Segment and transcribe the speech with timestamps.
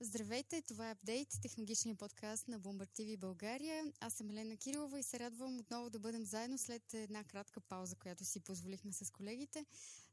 [0.00, 3.84] Здравейте, това е Апдейт, технологичния подкаст на Bloomberg TV България.
[4.00, 7.96] Аз съм Елена Кирилова и се радвам отново да бъдем заедно след една кратка пауза,
[7.96, 9.66] която си позволихме с колегите.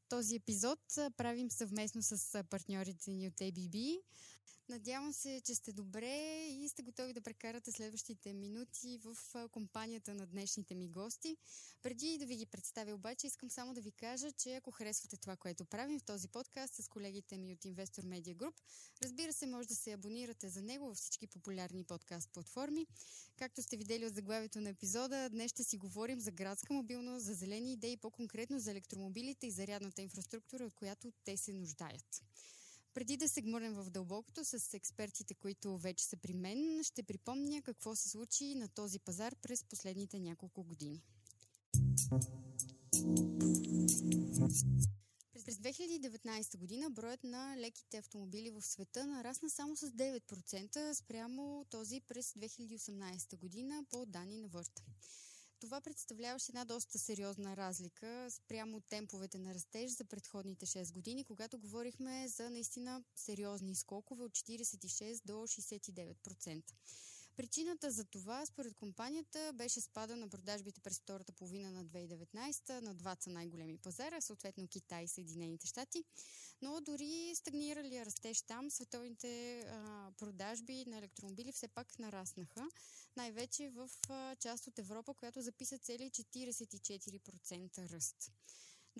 [0.10, 0.80] Този епизод
[1.18, 4.02] правим съвместно с партньорите ни от ABB.
[4.70, 9.18] Надявам се, че сте добре и сте готови да прекарате следващите минути в
[9.52, 11.38] компанията на днешните ми гости.
[11.82, 15.36] Преди да ви ги представя обаче, искам само да ви кажа, че ако харесвате това,
[15.36, 18.54] което правим в този подкаст с колегите ми от Investor Media Group,
[19.04, 22.88] разбира се, може да се абонирате за него във всички популярни подкаст платформи.
[23.38, 27.34] Както сте видели от заглавието на епизода, днес ще си говорим за градска мобилност, за
[27.34, 32.23] зелени идеи, по-конкретно за електромобилите и зарядната инфраструктура, от която те се нуждаят.
[32.95, 37.62] Преди да се гмурнем в дълбокото с експертите, които вече са при мен, ще припомня
[37.62, 41.02] какво се случи на този пазар през последните няколко години.
[45.34, 52.02] През 2019 година броят на леките автомобили в света нарасна само с 9% спрямо този
[52.02, 54.83] през 2018 година по данни на Върта.
[55.59, 61.59] Това представляваше една доста сериозна разлика спрямо темповете на растеж за предходните 6 години, когато
[61.59, 66.64] говорихме за наистина сериозни скокове от 46 до 69%.
[67.36, 72.94] Причината за това, според компанията, беше спада на продажбите през втората половина на 2019 на
[72.94, 76.03] двата най-големи пазара, съответно Китай и Съединените щати.
[76.61, 82.67] Но дори стагниралия растеж там, световните а, продажби на електромобили все пак нараснаха.
[83.17, 83.89] Най-вече в
[84.39, 88.31] част от Европа, която записа цели 44% ръст.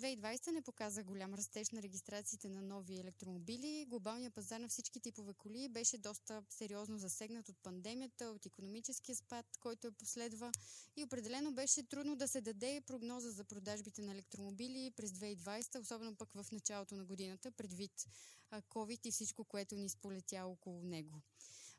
[0.00, 3.86] 2020 не показа голям растеж на регистрациите на нови електромобили.
[3.88, 9.46] Глобалният пазар на всички типове коли беше доста сериозно засегнат от пандемията, от економическия спад,
[9.60, 10.52] който е последва
[10.96, 16.16] и определено беше трудно да се даде прогноза за продажбите на електромобили през 2020, особено
[16.16, 18.06] пък в началото на годината, предвид
[18.52, 21.22] COVID и всичко, което ни сполетя около него.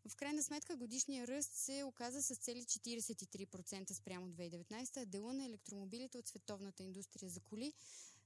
[0.05, 5.45] В крайна сметка годишния ръст се оказа с цели 43% спрямо 2019, а дела на
[5.45, 7.73] електромобилите от световната индустрия за коли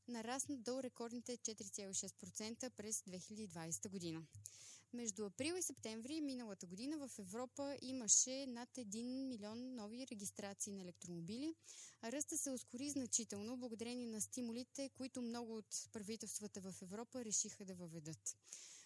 [0.07, 4.21] нарасна до рекордните 4,6% през 2020 година.
[4.93, 10.81] Между април и септември миналата година в Европа имаше над 1 милион нови регистрации на
[10.81, 11.55] електромобили,
[12.01, 17.65] а ръста се ускори значително благодарение на стимулите, които много от правителствата в Европа решиха
[17.65, 18.38] да въведат.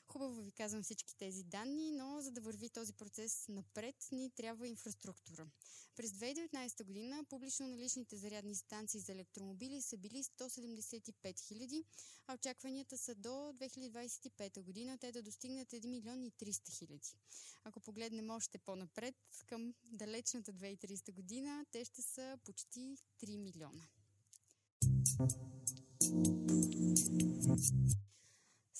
[0.08, 4.68] Хубаво ви казвам всички тези данни, но за да върви този процес напред, ни трябва
[4.68, 5.48] инфраструктура.
[5.96, 11.84] През 2019 година публично наличните зарядни станции за електромобили са били 175 000,
[12.28, 17.16] а очакванията са до 2025 година те да достигнат 1 милион и 300 хиляди.
[17.64, 19.16] Ако погледнем още по-напред,
[19.48, 23.88] към далечната 2030 година, те ще са почти 3 милиона.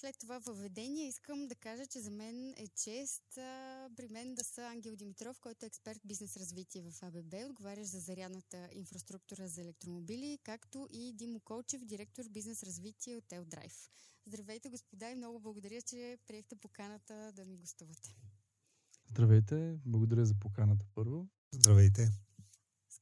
[0.06, 4.44] След това въведение искам да кажа, че за мен е чест а, при мен да
[4.44, 9.62] са Ангел Димитров, който е експерт бизнес развитие в АББ, отговарящ за зарядната инфраструктура за
[9.62, 13.90] електромобили, както и Димо Колчев, директор бизнес развитие от Елдрайв.
[14.28, 18.16] Здравейте, господа, и много благодаря, че приехте поканата да ми гостувате.
[19.10, 21.28] Здравейте, благодаря за поканата първо.
[21.52, 22.25] Здравейте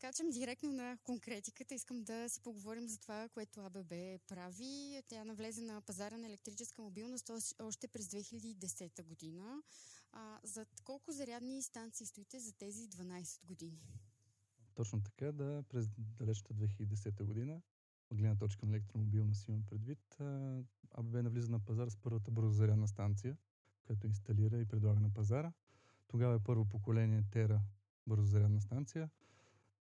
[0.04, 1.76] скачам директно на конкретиката.
[1.76, 3.94] Искам да си поговорим за това, което АББ
[4.28, 5.02] прави.
[5.08, 9.62] Тя навлезе на пазара на електрическа мобилност още през 2010 година.
[10.12, 13.82] А, за колко зарядни станции стоите за тези 12 години?
[14.76, 17.62] Точно така, да, през далечната 2010 година,
[18.10, 20.18] от гледна точка на електромобилност имам предвид,
[20.92, 23.38] АББ навлиза на пазар с първата бързозарядна станция,
[23.86, 25.54] която инсталира и предлага на пазара.
[26.08, 27.62] Тогава е първо поколение Тера
[28.08, 29.10] бързозарядна станция–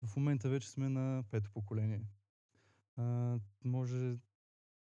[0.03, 2.07] в момента вече сме на пето поколение.
[2.97, 4.19] А, може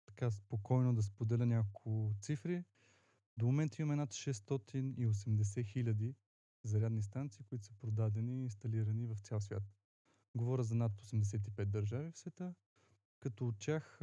[0.07, 2.65] така спокойно да споделя няколко цифри.
[3.37, 6.15] До момента имаме над 680 хиляди
[6.65, 9.63] зарядни станции, които са продадени и инсталирани в цял свят.
[10.35, 12.55] Говоря за над 85 държави в света,
[13.21, 13.99] като от тях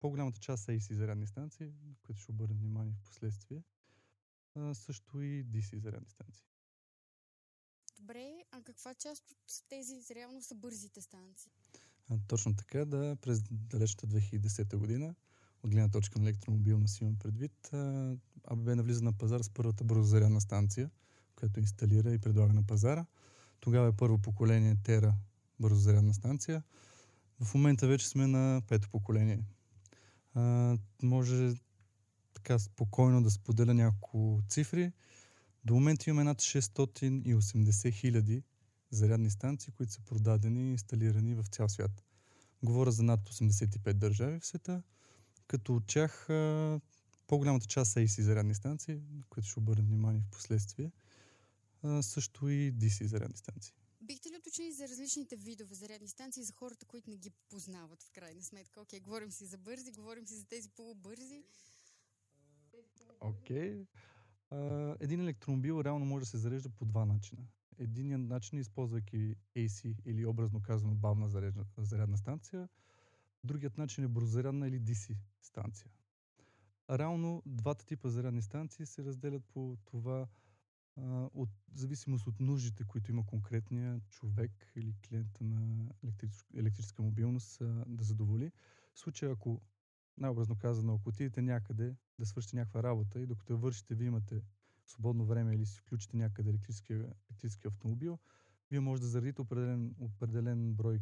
[0.00, 1.72] по-голямата част са AC зарядни станции,
[2.02, 3.62] които ще обърнем внимание в последствие,
[4.72, 6.47] също и DC зарядни станции.
[7.98, 11.52] Добре, а каква част от тези реално са бързите станции?
[12.10, 15.14] А, точно така, да, през далечната 2010 година,
[15.62, 17.68] от гледна точка на електромобилност имам предвид,
[18.44, 20.90] АББ навлиза на пазар с първата бързозарядна станция,
[21.36, 23.06] която инсталира и предлага на пазара.
[23.60, 25.14] Тогава е първо поколение Тера
[25.60, 26.62] бързозарядна станция.
[27.40, 29.40] В момента вече сме на пето поколение.
[30.34, 31.54] А, може
[32.34, 34.92] така спокойно да споделя няколко цифри.
[35.64, 38.42] До момента имаме над 680 хиляди
[38.90, 42.04] зарядни станции, които са продадени и инсталирани в цял свят.
[42.62, 44.82] Говоря за над 85 държави в света,
[45.46, 46.26] като от тях
[47.26, 50.92] по-голямата част са AC зарядни станции, на които ще обърнем внимание в последствие,
[52.00, 53.74] също и DC зарядни станции.
[54.00, 58.10] Бихте ли уточнили за различните видове зарядни станции за хората, които не ги познават в
[58.10, 58.80] крайна сметка?
[58.80, 61.42] Окей, говорим си за бързи, говорим си за тези полубързи.
[63.20, 63.74] Окей.
[63.74, 63.86] Okay.
[65.00, 67.42] Един електромобил реално може да се зарежда по два начина.
[67.78, 72.68] Единият начин е използвайки AC или образно казано бавна зарядна, зарядна станция.
[73.44, 75.90] Другият начин е бързозарядна или DC станция.
[76.90, 80.26] Реално двата типа зарядни станции се разделят по това
[81.34, 85.88] от зависимост от нуждите, които има конкретния човек или клиента на
[86.54, 88.52] електрическа, мобилност да задоволи.
[88.94, 89.60] В случая, ако
[90.20, 94.42] най-образно казано, ако отидете някъде да свършите някаква работа и докато я вършите, вие имате
[94.86, 98.18] свободно време или си включите някъде електрически, електрически автомобил,
[98.70, 101.00] вие може да заредите определен, определен брой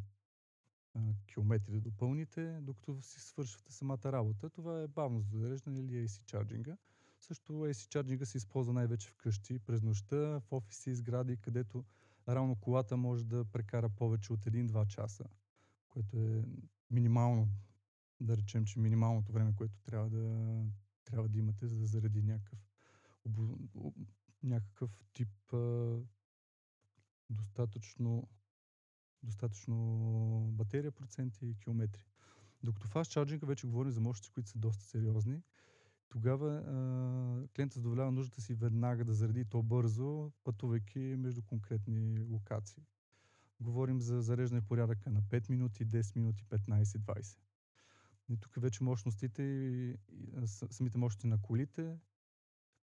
[0.95, 4.51] а, километри да допълните, докато си свършвате самата работа.
[4.51, 6.77] Това е бавно зареждане или AC чарджинга.
[7.21, 11.85] Също AC чарджинга се използва най-вече вкъщи, през нощта, в офиси, сгради, където
[12.29, 15.25] равно колата може да прекара повече от 1-2 часа,
[15.89, 16.45] което е
[16.91, 17.49] минимално,
[18.21, 20.65] да речем, че минималното време, което трябва да,
[21.05, 22.59] трябва да имате, за да заради някакъв,
[24.43, 25.97] някакъв тип а,
[27.31, 28.29] достатъчно,
[29.23, 32.07] достатъчно батерия, проценти и километри.
[32.63, 35.43] Докато фаст чарджинга вече говорим за мощности, които са доста сериозни
[36.09, 42.83] тогава а, клиентът задоволява нуждата си веднага да зареди то бързо, пътувайки между конкретни локации.
[43.61, 47.39] Говорим за зареждане порядъка на 5 минути, 10 минути, 15, 20.
[48.28, 51.96] И тук вече мощностите и, и самите мощности на колите,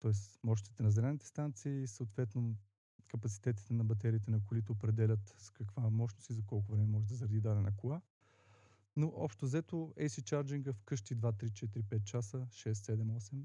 [0.01, 0.13] т.е.
[0.43, 2.57] мощностите на зарядните станции и съответно
[3.09, 7.15] капацитетите на батериите на колите определят с каква мощност и за колко време може да
[7.15, 8.01] заради дадена кола.
[8.97, 13.45] Но общо взето AC чарджинга вкъщи 2, 3, 4, 5 часа, 6, 7, 8.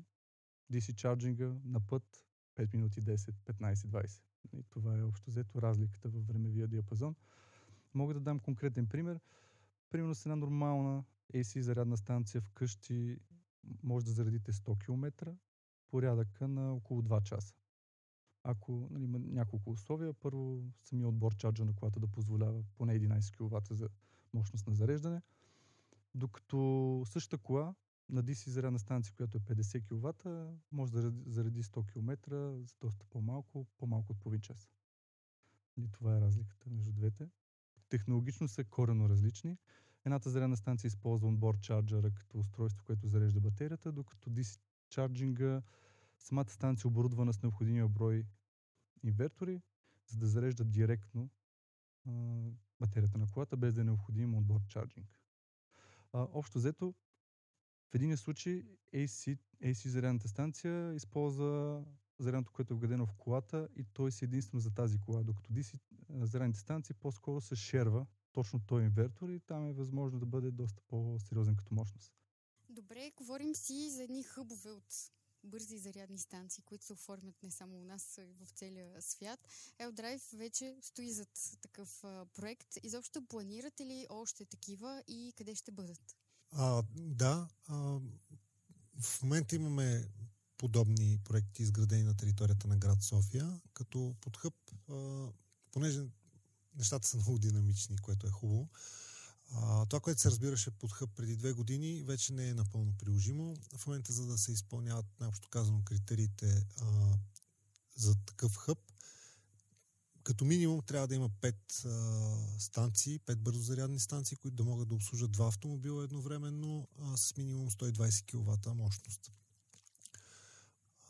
[0.71, 2.25] DC чарджинга на път
[2.55, 4.21] 5 минути 10, 15, 20.
[4.53, 7.15] И това е общо взето разликата във времевия диапазон.
[7.93, 9.19] Мога да дам конкретен пример.
[9.89, 11.03] Примерно с една нормална
[11.33, 13.17] AC зарядна станция вкъщи
[13.83, 15.35] може да заредите 100 км,
[15.87, 17.55] порядъка на около 2 часа.
[18.43, 23.37] Ако нали, има няколко условия, първо самия отбор чарджа на колата да позволява поне 11
[23.37, 23.89] кВт за
[24.33, 25.21] мощност на зареждане–
[26.15, 27.75] докато същата кола
[28.09, 30.25] на DC зарядна станция, която е 50 кВт,
[30.71, 32.17] може да зареди 100 км
[32.65, 34.69] за доста по-малко, по-малко от половин час.
[35.77, 37.29] И това е разликата между двете.
[37.89, 39.57] Технологично са корено различни.
[40.05, 44.59] Едната зарядна станция използва onboard чарджера като устройство, което зарежда батерията, докато DC
[44.89, 45.61] чарджинга
[46.19, 48.25] самата станция е оборудвана с необходимия брой
[49.03, 49.61] инвертори,
[50.07, 51.29] за да зарежда директно
[52.07, 52.11] а,
[52.79, 55.19] батерията на колата, без да е необходим onboard чарджинг.
[56.13, 56.93] А, общо взето,
[57.91, 58.63] в един случай
[58.93, 61.83] AC, AC зарядната станция използва
[62.19, 65.79] зарядното, което е вградено в колата и той си единствено за тази кола, докато DC
[66.09, 70.81] зарядните станции по-скоро се шерва точно този инвертор и там е възможно да бъде доста
[70.87, 72.13] по-сериозен като мощност.
[72.69, 75.11] Добре, говорим си за едни хъбове от
[75.43, 79.39] бързи зарядни станции, които се оформят не само у нас, а в целия свят.
[79.79, 82.77] Eldrive вече стои зад такъв а, проект.
[82.83, 86.17] Изобщо планирате ли още такива и къде ще бъдат?
[86.51, 87.47] А, да.
[87.67, 87.99] А,
[89.01, 90.07] в момента имаме
[90.57, 94.53] подобни проекти, изградени на територията на град София, като под хъб,
[94.89, 95.27] а,
[95.71, 96.03] понеже
[96.75, 98.69] нещата са много динамични, което е хубаво.
[99.51, 103.55] А, това, което се разбираше под хъб преди две години, вече не е напълно приложимо.
[103.77, 107.17] В момента, за да се изпълняват, най-общо казано, критериите а,
[107.95, 108.79] за такъв хъб,
[110.23, 114.95] като минимум трябва да има 5 а, станции, 5 бързозарядни станции, които да могат да
[114.95, 119.31] обслужат два автомобила едновременно а, с минимум 120 кВт мощност.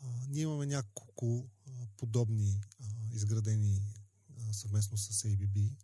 [0.00, 3.82] А, ние имаме няколко а, подобни а, изградени
[4.54, 5.76] съвместно с ABB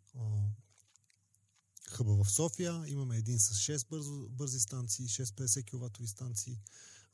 [1.91, 2.85] хъба в София.
[2.87, 6.59] Имаме един с 6 бързо, бързи станции, 650 кВт станции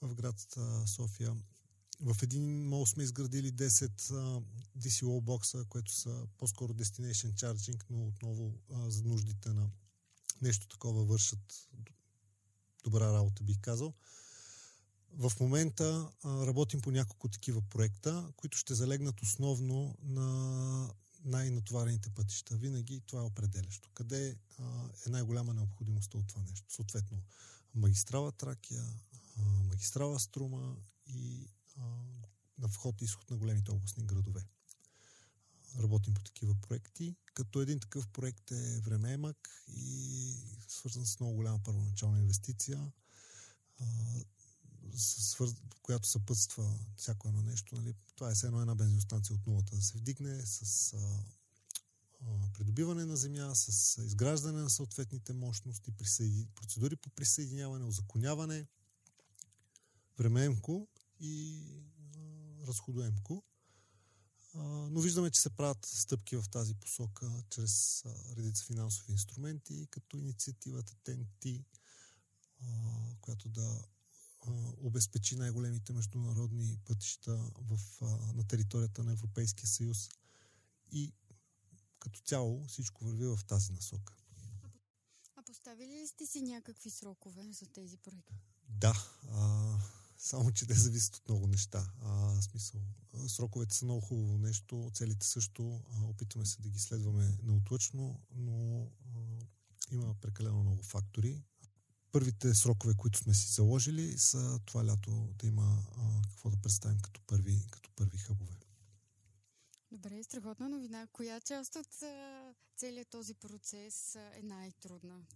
[0.02, 1.36] в град София.
[2.00, 4.44] В един мол сме изградили 10 uh,
[4.78, 8.58] DC wall бокса, което са по-скоро destination charging, но отново
[8.88, 9.70] за нуждите на
[10.42, 11.68] нещо такова вършат
[12.84, 13.94] добра работа, бих казал.
[15.12, 20.90] В момента работим по няколко такива проекта, които ще залегнат основно на
[21.26, 22.56] най-натоварените пътища.
[22.56, 23.90] Винаги това е определящо.
[23.95, 24.37] Къде
[25.06, 26.75] е най-голяма необходимостта от това нещо?
[26.75, 27.23] Съответно,
[27.75, 28.85] магистрала Тракия,
[29.64, 31.49] магистрала Струма и
[32.59, 34.47] на вход и изход на големите областни градове.
[35.78, 40.35] Работим по такива проекти, като един такъв проект е времеемък и
[40.68, 42.92] свързан с много голяма първоначална инвестиция,
[45.82, 47.74] която съпътства всяко едно нещо.
[47.74, 47.94] Нали?
[48.14, 51.24] Това е все едно една бензиностанция от нулата да се вдигне с а,
[52.20, 56.48] а, придобиване на земя, с изграждане на съответните мощности, присъеди...
[56.54, 58.66] процедури по присъединяване, озаконяване,
[60.18, 60.88] времеемко
[61.20, 61.62] и
[62.16, 63.42] а, разходоемко.
[64.54, 69.86] А, но виждаме, че се правят стъпки в тази посока чрез а, редица финансови инструменти,
[69.90, 71.64] като инициативата TNT,
[73.20, 73.84] която да
[74.76, 77.78] обезпечи най-големите международни пътища в,
[78.34, 80.08] на територията на Европейския съюз.
[80.92, 81.14] И
[81.98, 84.14] като цяло всичко върви в тази насока.
[85.36, 88.34] А поставили ли сте си някакви срокове за тези проекти?
[88.68, 89.78] Да, а,
[90.18, 91.92] само че те зависят от много неща.
[92.02, 92.80] А, смисъл,
[93.28, 98.82] сроковете са много хубаво нещо, целите също, а, опитваме се да ги следваме наотлъчно, но
[99.14, 99.18] а,
[99.90, 101.42] има прекалено много фактори
[102.12, 107.00] първите срокове, които сме си заложили, са това лято да има а, какво да представим
[107.00, 108.56] като първи, като първи хъбове.
[109.90, 111.06] Добре, страхотна новина.
[111.12, 115.26] Коя част от а, целият този процес а, е най-трудна?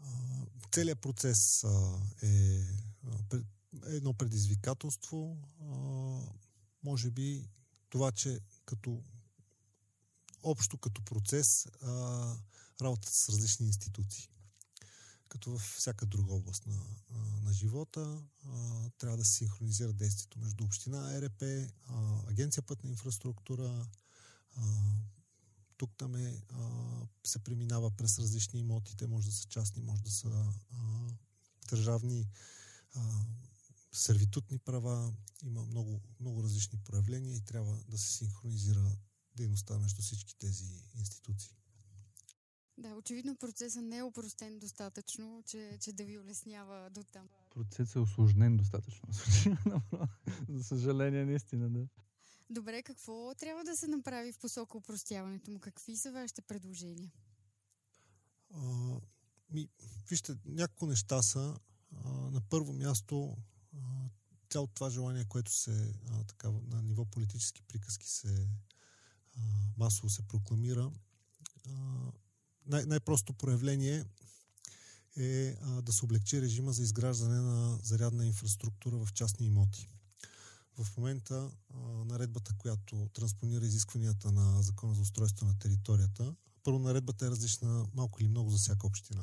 [0.00, 0.06] А,
[0.72, 2.60] целият процес а, е,
[3.32, 5.36] а, е едно предизвикателство.
[5.60, 5.66] А,
[6.84, 7.48] може би
[7.88, 9.02] това, че като
[10.42, 12.36] общо като процес а,
[12.80, 14.28] работата с различни институции
[15.28, 16.80] като във всяка друга област на,
[17.42, 18.22] на живота.
[18.98, 23.86] Трябва да се синхронизира действието между община, РП, а, Агенция пътна инфраструктура.
[25.76, 26.42] Тук там е,
[27.24, 29.06] се преминава през различни имоти.
[29.06, 30.52] Може да са частни, може да са
[31.70, 32.28] държавни
[33.92, 35.12] сервитутни права.
[35.42, 38.96] Има много, много различни проявления и трябва да се синхронизира
[39.36, 40.64] дейността между всички тези
[40.94, 41.56] институции.
[42.78, 47.28] Да, очевидно процесът не е упростен достатъчно, че, че да ви улеснява до там.
[47.50, 49.08] Процесът е осложнен достатъчно.
[50.48, 51.88] За съжаление, наистина, да.
[52.50, 55.58] Добре, какво трябва да се направи в посока упростяването му?
[55.58, 57.12] Какви са вашите предложения?
[58.54, 58.60] А,
[59.50, 59.68] ми,
[60.08, 61.58] вижте, няколко неща са.
[62.04, 63.36] А, на първо място,
[63.74, 63.78] а,
[64.50, 68.48] цялото това желание, което се а, така, на ниво политически приказки се
[69.36, 69.40] а,
[69.76, 70.90] масово се прокламира,
[71.68, 71.72] а,
[72.66, 74.04] най- най-просто проявление
[75.16, 79.88] е а, да се облегчи режима за изграждане на зарядна инфраструктура в частни имоти.
[80.78, 87.26] В момента а, наредбата, която транспонира изискванията на Закона за устройство на територията, първо наредбата
[87.26, 89.22] е различна малко или много за всяка община.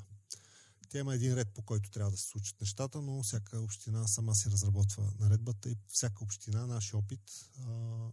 [0.89, 4.35] Тя има един ред, по който трябва да се случат нещата, но всяка община сама
[4.35, 8.07] си разработва наредбата и всяка община, нашия опит, а,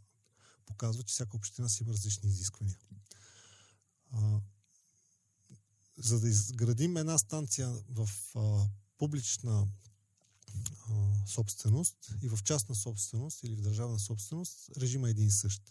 [0.67, 2.79] показва, че всяка община си има различни изисквания.
[4.13, 4.41] А,
[6.01, 8.67] за да изградим една станция в а,
[8.99, 9.69] публична
[10.89, 15.63] а, собственост и в частна собственост или в държавна собственост, режима е един и същ.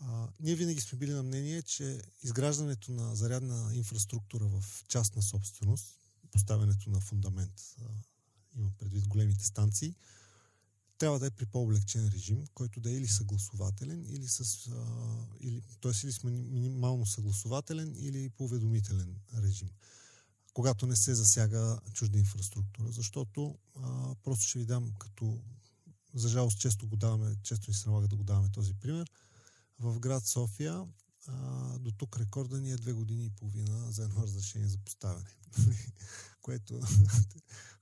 [0.00, 5.86] А, ние винаги сме били на мнение, че изграждането на зарядна инфраструктура в частна собственост,
[6.30, 7.84] поставянето на фундамент, а,
[8.56, 9.94] има предвид големите станции,
[10.98, 14.84] трябва да е при по-облегчен режим, който да е или съгласователен, или с, а,
[15.40, 15.92] или, т.е.
[16.04, 19.70] или с минимално съгласователен, или поведомителен режим,
[20.52, 22.92] когато не се засяга чужда инфраструктура.
[22.92, 25.40] Защото а, просто ще ви дам като
[26.14, 29.10] за жалост често го даваме, често ни се налага да го даваме този пример.
[29.78, 30.86] В град София
[31.26, 35.30] а, до тук рекорда ни е две години и половина за едно разрешение за поставяне.
[36.42, 36.80] Което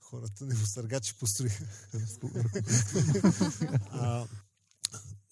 [0.03, 1.65] хората не съргачи построиха.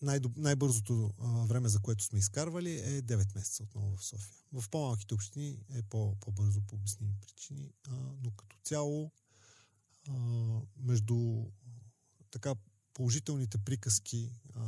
[0.01, 1.13] най- най-бързото
[1.47, 4.35] време, за което сме изкарвали е 9 месеца отново в София.
[4.53, 9.11] В по-малките общини е по- по-бързо по обясними причини, а, но като цяло
[10.09, 10.13] а,
[10.77, 11.45] между
[12.31, 12.55] така
[12.93, 14.59] положителните приказки а,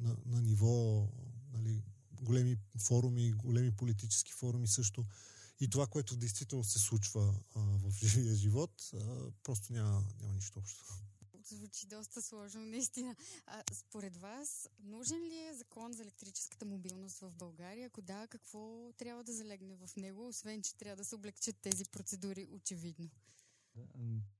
[0.00, 1.08] на, на ниво
[1.52, 5.04] нали, големи форуми, големи политически форуми също
[5.60, 10.58] и това, което действително се случва а, в живия живот, а, просто няма, няма нищо
[10.58, 10.84] общо.
[11.44, 13.16] Звучи доста сложно, наистина.
[13.46, 17.86] А, според вас, нужен ли е закон за електрическата мобилност в България?
[17.86, 21.84] Ако да, какво трябва да залегне в него, освен, че трябва да се облегчат тези
[21.84, 23.10] процедури, очевидно?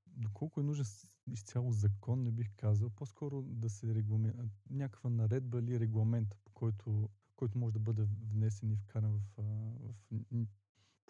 [0.07, 0.85] Доколко е нужен
[1.33, 2.91] изцяло закон, не бих казал.
[2.91, 4.37] По-скоро да се регламент...
[4.71, 9.43] някаква наредба или регламент, по който, който може да бъде внесен и вкаран в,
[9.81, 9.95] в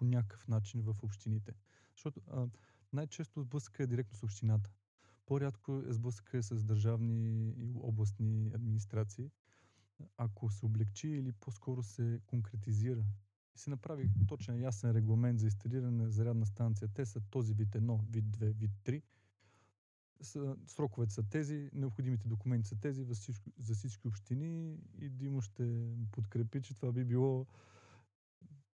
[0.01, 1.53] по някакъв начин в общините.
[1.93, 2.47] Защото а,
[2.93, 4.71] най-често сблъсъка е директно с общината.
[5.27, 9.31] По-рядко е сблъсъка с държавни и областни администрации.
[10.17, 13.05] Ако се облегчи или по-скоро се конкретизира
[13.55, 16.89] и се направи точен ясен регламент за инсталиране на зарядна станция.
[16.89, 19.03] Те са този вид 1, вид 2, вид 3.
[20.67, 25.95] Сроковете са тези, необходимите документи са тези за всички, за всички общини и Димо ще
[26.13, 27.47] подкрепи, че това би било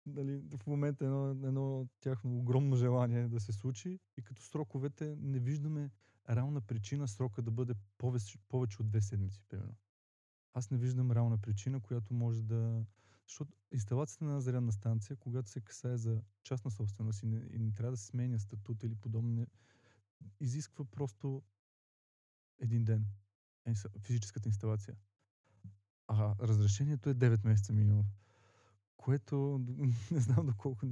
[0.07, 5.39] нали, в момента едно, едно тяхно огромно желание да се случи и като сроковете не
[5.39, 5.91] виждаме
[6.31, 9.75] реална причина срока да бъде повече, повече от две седмици, примерно.
[10.55, 12.85] Аз не виждам реална причина, която може да...
[13.27, 17.73] Защото инсталацията на зарядна станция, когато се касае за частна собственост и не, и не
[17.73, 19.47] трябва да се сменя статут или подобно,
[20.41, 21.43] изисква просто
[22.59, 23.07] един ден
[23.99, 24.97] физическата инсталация.
[26.07, 28.05] А разрешението е 9 месеца минимум
[29.03, 29.61] което
[30.11, 30.87] не знам доколко,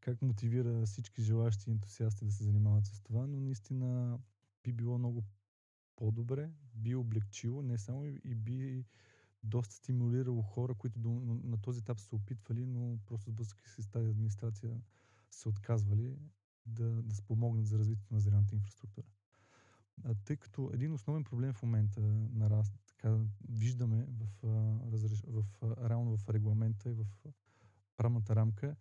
[0.00, 4.18] как мотивира всички желащи ентусиасти да се занимават с това, но наистина
[4.64, 5.24] би било много
[5.96, 8.84] по-добре, би облегчило, не само и би
[9.42, 11.10] доста стимулирало хора, които до,
[11.44, 14.80] на, този етап са опитвали, но просто сблъскаха се с тази администрация,
[15.30, 16.16] се отказвали
[16.66, 19.06] да, да спомогнат за развитието на зелената инфраструктура.
[20.04, 22.00] А, тъй като един основен проблем в момента
[22.32, 24.26] нараства, така виждаме в,
[24.82, 25.44] в, в,
[25.88, 27.06] реално в регламента и в
[27.96, 28.76] правната рамка,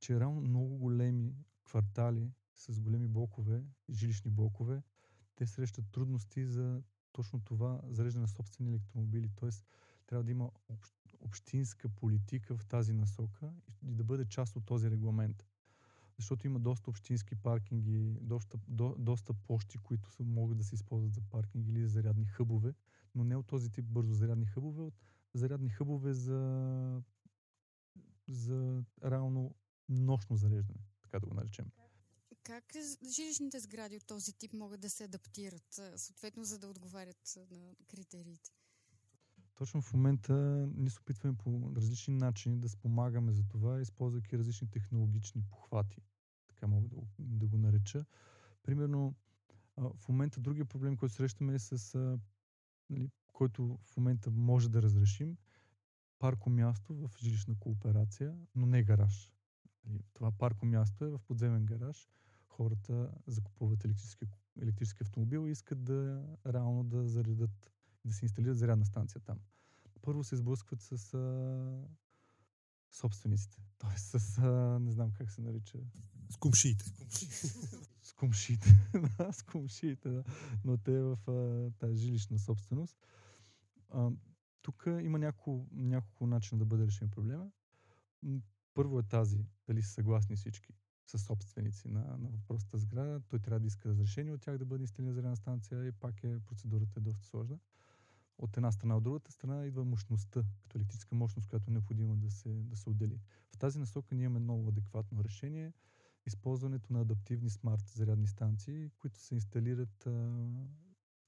[0.00, 4.82] че реално много големи квартали с големи блокове, жилищни блокове,
[5.34, 9.30] те срещат трудности за точно това зареждане на собствени електромобили.
[9.36, 9.66] Тоест,
[10.06, 10.50] трябва да има
[11.20, 13.52] общинска политика в тази насока
[13.82, 15.46] и да бъде част от този регламент.
[16.16, 21.14] Защото има доста общински паркинги, доста, до, доста площи, които са, могат да се използват
[21.14, 22.74] за паркинги или за зарядни хъбове,
[23.14, 24.94] но не от този тип бързо зарядни хъбове, от
[25.34, 27.02] зарядни хъбове за
[28.32, 29.54] за реално
[29.88, 31.66] нощно зареждане, така да го наречем.
[32.42, 32.64] Как
[33.14, 38.50] жилищните сгради от този тип могат да се адаптират, съответно, за да отговарят на критериите?
[39.54, 40.32] Точно в момента
[40.76, 46.02] ние се опитваме по различни начини да спомагаме за това, използвайки различни технологични похвати.
[46.48, 48.04] Така мога да, да го нареча.
[48.62, 49.14] Примерно,
[49.76, 51.98] в момента другия проблем, който срещаме е с,
[52.90, 55.36] нали, който в момента може да разрешим,
[56.22, 59.30] парко място в жилищна кооперация, но не гараж.
[59.84, 62.08] Нали, това парко място е в подземен гараж.
[62.48, 64.26] Хората закупуват електрически,
[64.60, 67.72] електрически автомобил и искат да реално да заредат,
[68.04, 69.38] да се инсталират зарядна станция там.
[70.02, 71.86] Първо се сблъскват с а,
[72.90, 73.58] собствениците.
[73.78, 75.78] Тоест с, а, не знам как се нарича.
[76.30, 76.84] С кумшиите.
[78.02, 78.76] с кумшиите.
[79.18, 80.24] да, с кумшиите, да.
[80.64, 82.96] Но те в а, тази жилищна собственост.
[83.90, 84.10] А,
[84.62, 87.50] тук има няколко, няколко начина да бъде решен проблема.
[88.74, 90.72] Първо е тази, дали са съгласни всички
[91.06, 93.20] с собственици на, на въпросата сграда.
[93.28, 97.00] Той трябва да иска разрешение от тях да бъде инсталирана станция и пак е, процедурата
[97.00, 97.58] е доста сложна.
[98.38, 102.30] От една страна, от другата страна идва мощността, като електрическа мощност, която е необходима да
[102.30, 103.20] се, да се отдели.
[103.54, 105.72] В тази насока ние имаме много адекватно решение.
[106.26, 110.40] Използването на адаптивни смарт зарядни станции, които се инсталират а,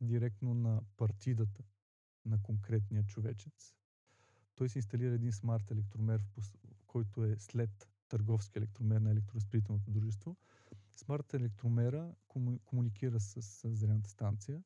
[0.01, 1.62] директно на партидата
[2.26, 3.74] на конкретния човечец.
[4.56, 6.24] Той се инсталира един смарт електромер,
[6.87, 10.37] който е след търговски електромер на електроразпределителното дружество.
[10.92, 12.14] Смарт електромера
[12.64, 14.62] комуникира с, с станция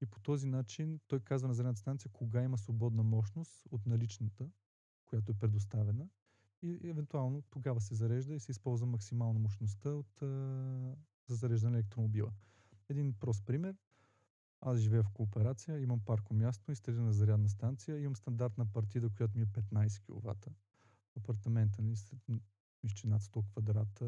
[0.00, 4.50] и по този начин той казва на зарядната станция кога има свободна мощност от наличната,
[5.06, 6.08] която е предоставена
[6.62, 10.18] и евентуално тогава се зарежда и се използва максимално мощността от,
[11.26, 12.32] за зареждане на електромобила.
[12.88, 13.76] Един прост пример.
[14.66, 19.42] Аз живея в кооперация, имам парко място, инсталирана зарядна станция, имам стандартна партида, която ми
[19.42, 20.48] е 15 кВт.
[21.16, 24.04] Апартамента ни мисля, над 100 квадрата,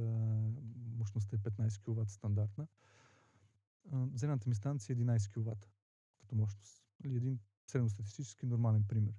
[0.99, 2.66] мощността е 15 кВт стандартна.
[4.14, 5.71] Зарядната ми станция е 11 кВт
[6.19, 6.85] като мощност.
[7.05, 9.14] Нали, един средностатистически нормален пример.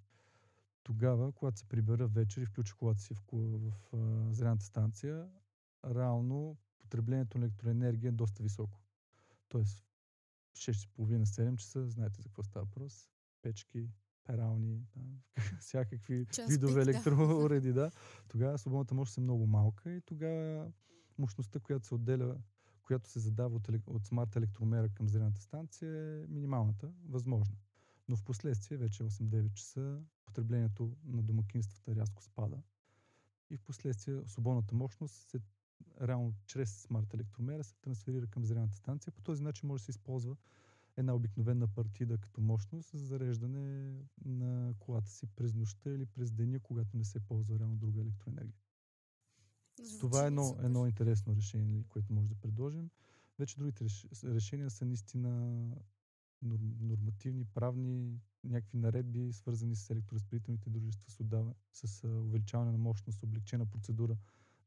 [0.84, 5.30] Тогава, когато се прибера вечер и включа колата си в, в, в зарядната станция,
[5.86, 8.80] реално потреблението на електроенергия е доста високо.
[9.50, 9.87] Тоест
[10.58, 13.10] 6.30-7 часа, знаете за какво става въпрос.
[13.41, 13.89] Печки,
[14.24, 15.02] перални, да,
[15.60, 17.91] всякакви Час видове електроуреди, да.
[18.28, 20.72] Тогава свободната мощност е много малка и тогава
[21.17, 22.38] мощността, която се отделя,
[22.84, 27.56] която се задава от, от смарт електромера към зелената станция е минималната, възможна.
[28.10, 32.58] Но в последствие, вече 8-9 часа, потреблението на домакинствата рязко спада.
[33.50, 35.39] И в последствие свободната мощност се
[36.01, 39.13] реално чрез смарт електромера се трансферира към зелената станция.
[39.13, 40.35] По този начин може да се използва
[40.97, 46.59] една обикновена партида като мощност за зареждане на колата си през нощта или през деня,
[46.59, 48.61] когато не се ползва реално друга електроенергия.
[49.81, 52.89] Звучи Това е едно, едно интересно решение, което може да предложим.
[53.39, 53.85] Вече другите
[54.23, 55.71] решения са наистина
[56.81, 63.65] нормативни, правни, някакви наредби, свързани с електроразпределителните дружества, с, отдаване, с увеличаване на мощност, облегчена
[63.65, 64.17] процедура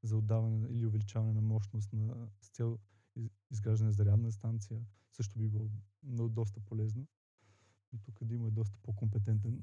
[0.02, 2.78] за отдаване или увеличаване на мощност на, с цел
[3.50, 4.80] изграждане на зарядна станция,
[5.12, 5.70] също би било
[6.02, 7.06] много доста полезно.
[7.92, 9.62] И тук Димо е доста по-компетентен.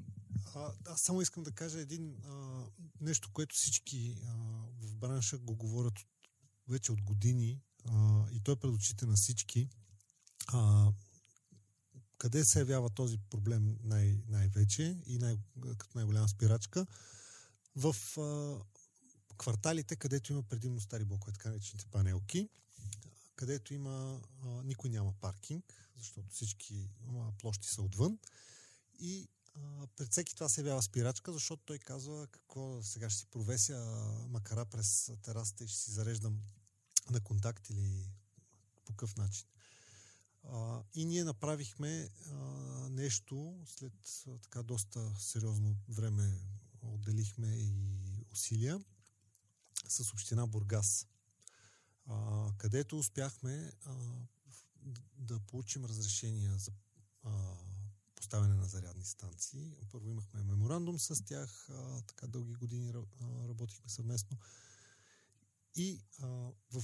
[0.56, 2.64] А, аз само искам да кажа един а,
[3.02, 4.34] нещо, което всички а,
[4.82, 6.00] в бранша го говорят
[6.68, 9.70] вече от години а, и той е пред очите на всички.
[10.48, 10.92] А,
[12.18, 15.38] къде се явява този проблем най- най-вече и най-
[15.78, 16.86] като най-голяма спирачка?
[17.76, 17.96] В
[19.38, 22.50] кварталите, където има предимно стари блокове, така наречените панелки,
[23.36, 28.20] където има, а, никой няма паркинг, защото всички а, площи са отвън.
[29.00, 33.26] И а, пред всеки това се явява спирачка, защото той казва какво сега ще си
[33.26, 33.78] провеся
[34.30, 36.42] макара през терасата и ще си зареждам
[37.10, 38.12] на контакт или
[38.86, 39.48] по какъв начин.
[40.44, 42.36] А, и ние направихме а,
[42.90, 46.40] нещо след а, така доста сериозно време
[46.82, 47.74] отделихме и
[48.32, 48.82] усилия
[49.90, 51.08] с община Бургас,
[52.58, 53.72] където успяхме
[55.18, 56.72] да получим разрешения за
[58.16, 59.74] поставяне на зарядни станции.
[59.92, 61.70] Първо имахме меморандум с тях,
[62.08, 64.38] така дълги години работихме съвместно.
[65.76, 66.02] И
[66.72, 66.84] в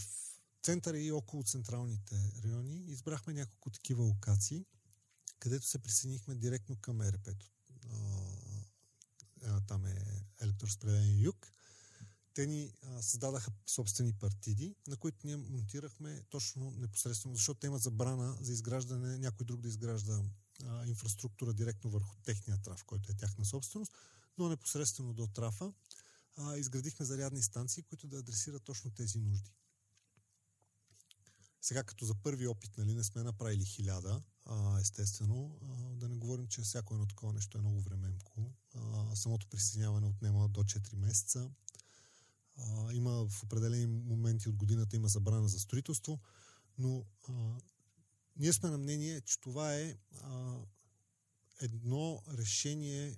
[0.64, 4.66] центъра и около централните райони избрахме няколко такива локации,
[5.40, 7.52] където се присъединихме директно към ЕРП-то.
[9.68, 11.53] Там е електроразпределение Юг.
[12.34, 17.82] Те ни а, създадаха собствени партиди, на които ние монтирахме точно непосредствено, защото те имат
[17.82, 20.24] забрана за изграждане, някой друг да изгражда
[20.64, 23.94] а, инфраструктура директно върху техния траф, който е тяхна собственост,
[24.38, 25.74] но непосредствено до трафа
[26.38, 29.52] а, изградихме зарядни станции, които да адресират точно тези нужди.
[31.62, 34.22] Сега като за първи опит нали, не сме направили хиляда,
[34.80, 38.52] естествено, а, да не говорим, че всяко едно такова нещо е много времемко.
[38.76, 41.50] А, самото присъединяване отнема до 4 месеца.
[42.58, 46.20] А, има в определени моменти от годината има забрана за строителство,
[46.78, 47.34] но а,
[48.36, 50.58] ние сме на мнение, че това е а,
[51.62, 53.18] едно решение,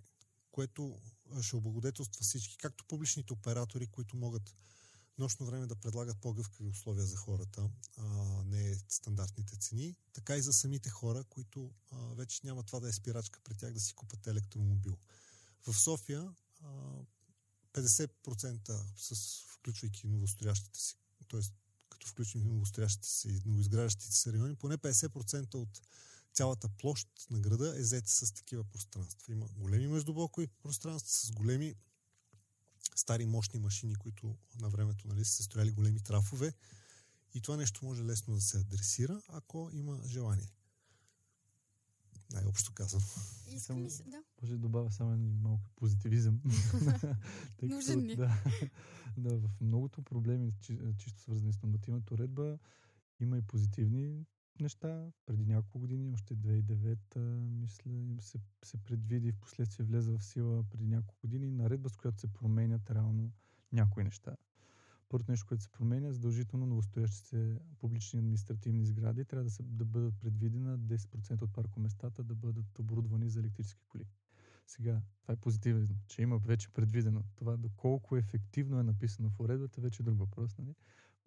[0.52, 1.00] което
[1.42, 4.56] ще облагодетелства всички, както публичните оператори, които могат
[5.18, 10.54] нощно време да предлагат по-гъвкави условия за хората, а не стандартните цени, така и за
[10.54, 14.28] самите хора, които а, вече няма това да е спирачка при тях да си купат
[14.28, 14.98] електромобил.
[15.68, 16.34] В София
[17.76, 20.98] 50% с включвайки новостроящите си,
[21.30, 21.40] т.е.
[21.90, 25.82] като включим новостроящите си новоизграждащите се райони, поне 50% от
[26.34, 29.32] цялата площ на града е взета с такива пространства.
[29.34, 31.76] Има големи междублокови пространства с големи
[32.96, 36.54] стари мощни машини, които на времето нали, са строяли големи трафове.
[37.34, 40.52] И това нещо може лесно да се адресира, ако има желание.
[42.34, 43.02] Най-общо казвам.
[43.52, 44.24] Искам ли се, да.
[44.42, 46.42] Може да добавя само един малко позитивизъм.
[47.62, 48.16] Нужен ни.
[48.16, 48.44] Да,
[49.18, 50.52] да, в многото проблеми,
[50.98, 52.58] чисто свързани с нормативната уредба,
[53.20, 54.26] има и позитивни
[54.60, 55.12] неща.
[55.26, 60.88] Преди няколко години, още 2009, мисля, се, се предвиди, в последствие влезе в сила преди
[60.88, 63.32] няколко години, наредба, с която се променят реално
[63.72, 64.36] някои неща.
[65.10, 70.20] Първото нещо, което се променя, задължително новостоящите публични административни сгради трябва да, се, да бъдат
[70.20, 74.06] предвидена 10% от паркоместата да бъдат оборудвани за електрически коли.
[74.68, 77.24] Сега, това е позитивно, че има вече предвидено.
[77.36, 80.58] Това доколко ефективно е написано в уредбата, вече е друг въпрос.
[80.58, 80.76] Нали?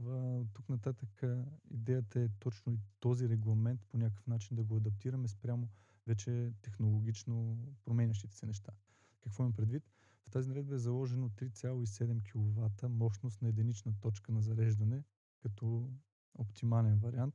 [0.00, 1.22] В, тук нататък
[1.70, 5.68] идеята е точно и този регламент по някакъв начин да го адаптираме спрямо
[6.06, 8.72] вече технологично променящите се неща.
[9.20, 9.82] Какво имам предвид?
[10.28, 15.04] В тази наредба е заложено 3,7 кВт мощност на единична точка на зареждане
[15.40, 15.90] като
[16.34, 17.34] оптимален вариант.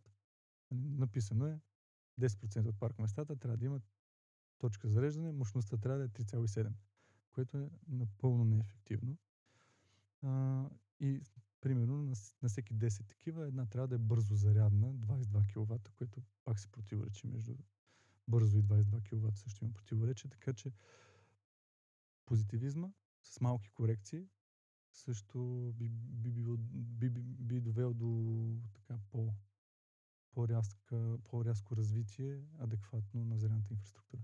[0.72, 1.60] Написано е
[2.22, 3.84] 10% от паркоместата трябва да имат
[4.58, 6.72] точка за зареждане, мощността трябва да е 3,7,
[7.32, 9.18] което е напълно неефективно.
[10.22, 10.64] А,
[11.00, 11.22] и
[11.62, 16.22] примерно на, на всеки 10 такива една трябва да е бързо зарядна 22 кВт, което
[16.46, 17.56] пак се противоречи между
[18.28, 20.72] бързо и 22 кВт също има противоречие, така че
[22.26, 22.90] позитивизма
[23.24, 24.28] с малки корекции
[24.94, 29.34] също би, би, би, би, би, довел до така по,
[30.32, 34.22] по-рязка, по-рязко развитие, адекватно на зелената инфраструктура.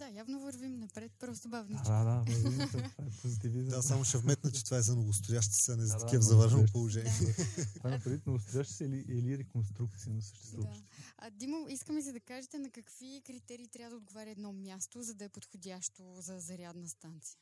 [0.00, 1.80] Да, явно вървим напред, просто бавно.
[1.84, 3.70] Да, да, вървим, това е позитивизъм.
[3.70, 6.66] Да, само ще вметна, че това е за новостоящи се, не за да, такива завършено
[6.72, 7.12] положение.
[7.56, 7.66] Да.
[7.74, 10.80] това е преди новостоящи се или, или реконструкция на съществуващи.
[10.80, 10.86] Да.
[11.18, 15.14] А, Димо, искаме се да кажете на какви критерии трябва да отговаря едно място, за
[15.14, 17.38] да е подходящо за зарядна станция?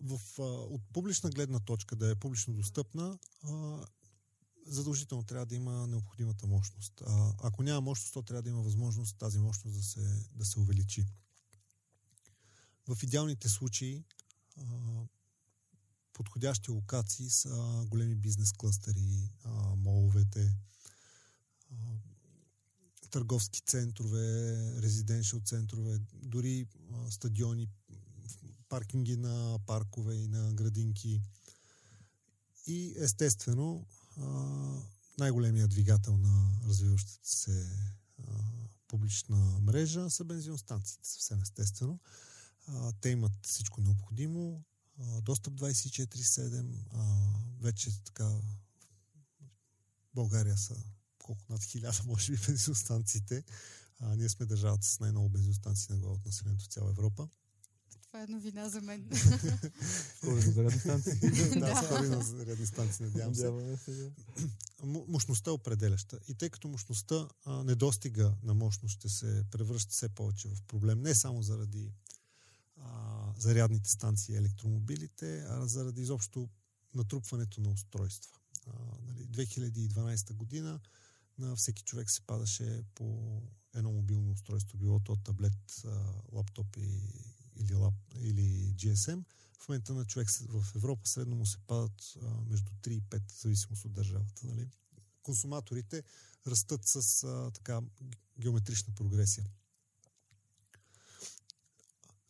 [0.00, 0.20] В,
[0.70, 3.18] от публична гледна точка да е публично достъпна,
[4.66, 7.02] задължително трябва да има необходимата мощност.
[7.06, 10.60] А, ако няма мощност, то трябва да има възможност тази мощност да се, да се
[10.60, 11.06] увеличи.
[12.88, 14.04] В идеалните случаи
[16.12, 19.30] подходящи локации са големи бизнес клъстери,
[19.76, 20.56] моловете,
[23.10, 26.66] търговски центрове, резиденшъл центрове, дори
[27.10, 27.68] стадиони,
[28.68, 31.22] паркинги на паркове и на градинки.
[32.66, 33.86] И естествено
[35.18, 37.70] най-големият двигател на развиващата се
[38.88, 42.00] публична мрежа са бензиностанциите, съвсем естествено.
[42.66, 44.64] А, те имат всичко необходимо.
[45.00, 46.74] А, достъп 24-7.
[46.90, 47.28] А,
[47.60, 48.40] вече така
[50.14, 50.76] България са
[51.18, 53.44] колко над хиляда, може би, бензиностанциите.
[54.00, 57.28] А, ние сме държавата с най-много бензиностанции на глава от населението в цяла Европа.
[58.06, 59.10] Това е новина за мен.
[60.16, 61.12] Скоро на зарядни станции.
[61.60, 63.52] да, скоро на зарядни станции, надявам се.
[64.84, 66.18] Мощността е определяща.
[66.28, 71.14] И тъй като мощността, недостига на мощност ще се превръща все повече в проблем, не
[71.14, 71.92] само заради
[72.76, 76.48] а, зарядните станции електромобилите, а заради изобщо
[76.94, 78.38] натрупването на устройства.
[78.66, 78.72] А,
[79.06, 80.80] нали, 2012 година
[81.38, 83.40] на всеки човек се падаше по
[83.74, 85.84] едно мобилно устройство, било то таблет,
[86.32, 87.00] лаптоп и
[87.56, 89.24] или, лап, или GSM,
[89.58, 93.32] в момента на човек в Европа средно му се падат а, между 3 и 5,
[93.32, 94.46] в зависимост от държавата.
[94.46, 94.68] Нали?
[95.22, 96.02] Консуматорите
[96.46, 97.80] растат с а, така
[98.38, 99.46] геометрична прогресия.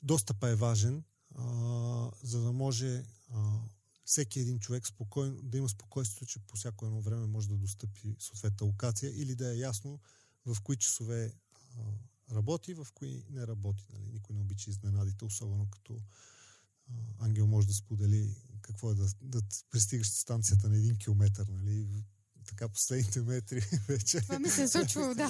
[0.02, 1.04] Достъпа е важен,
[1.35, 3.61] а, за да може а,
[4.04, 8.16] всеки един човек спокойно, да има спокойствието, че по всяко едно време може да достъпи
[8.18, 10.00] съответна локация или да е ясно
[10.46, 11.32] в кои часове
[11.76, 13.87] а, работи, в кои не работи.
[13.92, 14.06] Нали?
[14.12, 16.00] Никой не обича изненадите, особено като
[16.88, 21.42] а, Ангел може да сподели какво е да, да пристигаш станцията на един километр.
[21.48, 22.04] Нали?
[22.46, 24.20] Така последните метри вече.
[24.20, 25.28] Това ми се е случвало, да.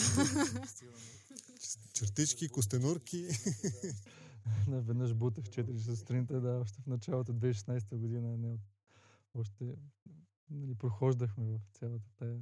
[1.93, 3.29] Чертички, костенурки.
[4.69, 8.37] Не, веднъж бутах 4 часа сутринта, да, още в началото 2016 година.
[8.37, 8.59] Не,
[9.35, 9.77] още
[10.51, 12.41] нали, прохождахме в цялата тая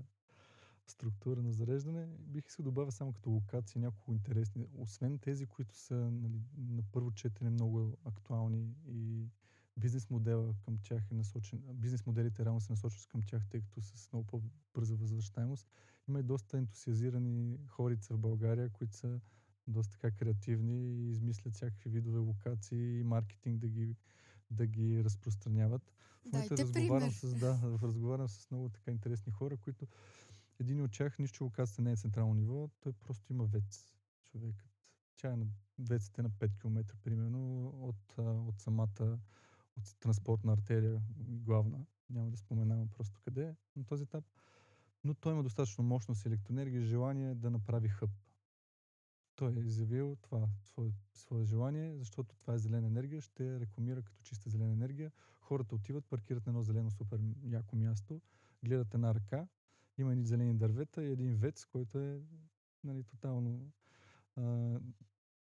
[0.86, 2.06] структура на зареждане.
[2.18, 4.66] Бих искал да добавя само като локации няколко интересни.
[4.78, 9.28] Освен тези, които са нали, на първо четене много актуални и
[9.76, 13.80] бизнес модела към тях е насочен, бизнес моделите реално се насочват към тях, тъй като
[13.80, 15.68] с много по-бърза възвръщаемост.
[16.08, 19.20] Има и доста ентусиазирани хорица в България, които са
[19.68, 23.96] доста така креативни и измислят всякакви видове локации и маркетинг да ги,
[24.50, 25.92] да ги разпространяват.
[26.22, 29.86] В момента разговарям с, да, разговарям с много така интересни хора, които
[30.60, 33.94] един от тях, нищо локацията не е централно ниво, той просто има вец.
[34.24, 34.70] Човекът.
[35.16, 35.46] Тя е на
[35.78, 39.18] веците на 5 км, примерно, от, от самата
[39.76, 41.86] от транспортна артерия главна.
[42.10, 44.24] Няма да споменавам просто къде е на този етап.
[45.04, 48.10] Но той има достатъчно мощност и електроенергия желание да направи хъб.
[49.36, 54.22] Той е изявил това свое, свое желание, защото това е зелена енергия, ще рекламира като
[54.22, 55.12] чиста зелена енергия.
[55.40, 58.20] Хората отиват, паркират на едно зелено супер яко място,
[58.64, 59.46] гледат една ръка,
[59.98, 62.20] има едни зелени дървета и един вец, който е
[62.84, 63.72] нали, тотално
[64.36, 64.78] а,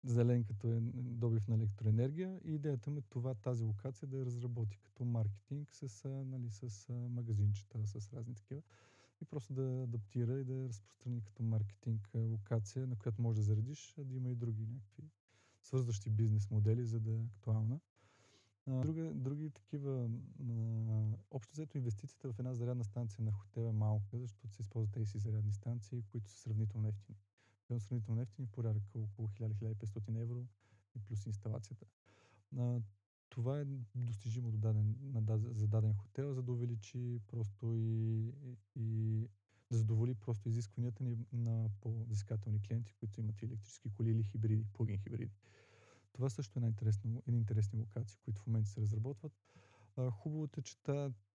[0.04, 4.26] зелен като е добив на електроенергия и идеята ми е това, тази локация да я
[4.26, 8.62] разработи като маркетинг с, нали, с магазинчета, с разни такива
[9.24, 13.96] и просто да адаптира и да разпространи като маркетинг локация, на която може да заредиш,
[13.98, 15.10] а да има и други някакви
[15.62, 17.80] свързващи бизнес модели, за да е актуална.
[18.68, 20.10] Друга, други такива,
[21.32, 25.20] общо взето инвестицията в една зарядна станция на хотел е малка, защото се използват тези
[25.20, 27.18] зарядни станции, които са сравнително ефтини.
[27.68, 30.48] Те сравнително ефтини, порядък около 1000-1500 евро
[30.96, 31.86] и плюс инсталацията.
[33.34, 33.66] Това е
[33.96, 38.34] достижимо до даден, на, за даден хотел, за да увеличи просто и,
[38.76, 39.20] и
[39.72, 44.98] да задоволи просто изискванията ни на по-взискателни клиенти, които имат електрически коли или хибриди, плагин
[44.98, 45.32] хибриди.
[46.12, 49.34] Това също е една интересна, една интересни локации, които в момента се разработват.
[50.12, 50.78] Хубавото е, че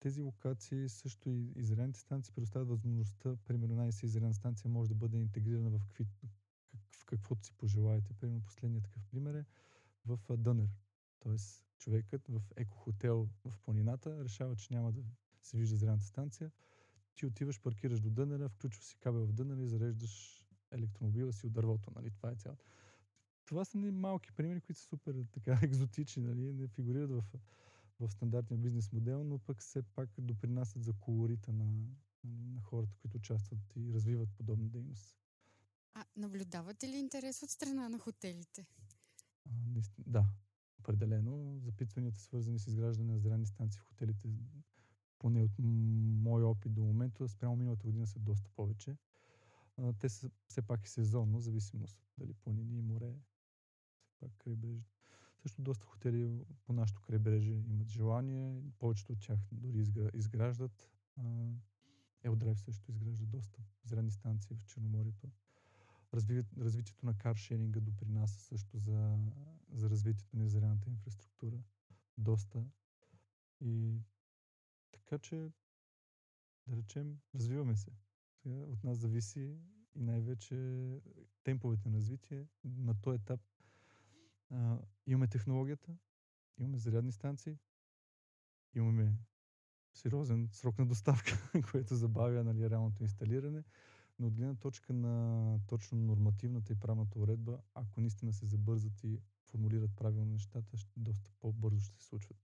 [0.00, 5.18] тези локации също и изрядните станции предоставят възможността, примерно една изрядна станция може да бъде
[5.18, 6.06] интегрирана в, какви,
[7.00, 8.14] в каквото си пожелаете.
[8.14, 9.44] Примерно последният такъв пример е
[10.06, 10.68] в Дънер.
[11.20, 15.02] Тоест човекът в екохотел в планината решава, че няма да
[15.42, 16.50] се вижда зряната станция.
[17.14, 21.52] Ти отиваш, паркираш до дънера, включваш си кабел в дънера и зареждаш електромобила си от
[21.52, 21.90] дървото.
[21.96, 22.10] Нали?
[22.10, 22.64] Това е цялото
[23.46, 26.52] това са малки примери, които са супер така екзотични, нали?
[26.52, 27.22] не фигурират в,
[28.00, 31.64] в стандартния бизнес модел, но пък все пак допринасят за колорита на,
[32.24, 35.16] на хората, които участват и развиват подобна дейност.
[35.94, 38.66] А наблюдавате ли интерес от страна на хотелите?
[39.46, 39.50] А,
[40.06, 40.24] да,
[40.84, 41.58] определено.
[41.58, 44.28] Запитванията, свързани с изграждане на зрани станции в хотелите,
[45.18, 48.96] поне от мой опит до момента, спрямо миналата година са доста повече.
[49.98, 53.14] Те са все пак и сезонно, зависимост дали планини и море,
[54.00, 54.84] все пак крайбрежни.
[55.42, 60.90] Също доста хотели по нашото крайбрежие имат желание, повечето от тях дори изграждат.
[62.22, 65.30] Елдрайв също изгражда доста зрени станции в Черноморието.
[66.14, 69.18] Разви, развитието на каршеринга допринася също за,
[69.74, 71.62] за развитието на зелената инфраструктура.
[72.18, 72.64] Доста.
[73.60, 74.00] И
[74.92, 75.50] така че,
[76.66, 77.90] да речем, развиваме се.
[78.42, 79.58] Сега от нас зависи
[79.94, 80.56] и най-вече
[81.44, 82.46] темповете на развитие.
[82.64, 83.40] На този етап
[84.50, 85.96] а, имаме технологията,
[86.58, 87.58] имаме зарядни станции,
[88.74, 89.18] имаме
[89.92, 93.64] сериозен срок на доставка, което забавя нали, реалното инсталиране.
[94.18, 99.20] Но от гледна точка на точно нормативната и правната уредба, ако наистина се забързат и
[99.54, 102.36] формулират правилно нещата, доста по-бързо ще се случват.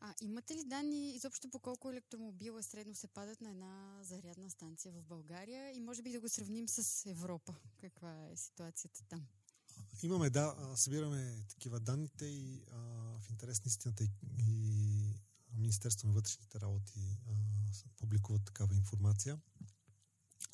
[0.00, 4.92] А имате ли данни изобщо по колко електромобила средно се падат на една зарядна станция
[4.92, 7.54] в България и може би да го сравним с Европа?
[7.80, 9.26] Каква е ситуацията там?
[10.02, 12.76] Имаме, да, събираме такива данните и а,
[13.18, 14.10] в интерес на истината и,
[14.48, 15.14] и
[15.56, 17.32] Министерство на вътрешните работи а,
[17.96, 19.38] публикуват такава информация.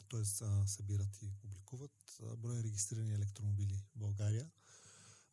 [0.09, 4.51] Тоест а, събират и публикуват броя регистрирани електромобили в България.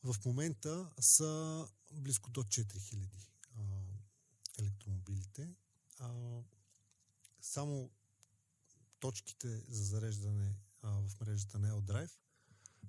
[0.04, 3.08] В момента са близко до 4000
[3.56, 3.62] а,
[4.60, 5.50] електромобилите.
[6.00, 6.12] А,
[7.42, 7.90] само
[9.00, 12.12] точките за зареждане а, в мрежата на Eldrive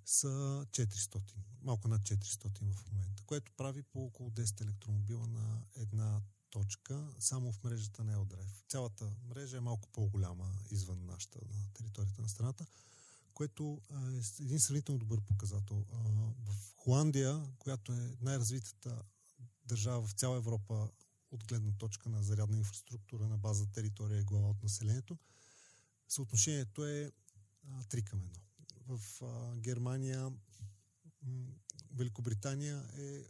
[0.05, 1.21] са 400,
[1.63, 7.53] малко над 400 в момента, което прави по около 10 електромобила на една точка само
[7.53, 8.69] в мрежата на Eldrive.
[8.69, 12.67] Цялата мрежа е малко по-голяма извън нашата, на територията на страната,
[13.35, 15.85] което е един сравнително добър показател.
[16.45, 19.03] В Холандия, която е най-развитата
[19.67, 20.91] държава в цяла Европа
[21.31, 25.19] от гледна точка на зарядна инфраструктура на база територия и глава от населението,
[26.09, 27.13] съотношението е
[27.67, 28.99] 3 към 1.
[28.99, 29.23] В
[29.61, 30.33] Германия,
[31.95, 33.25] Великобритания е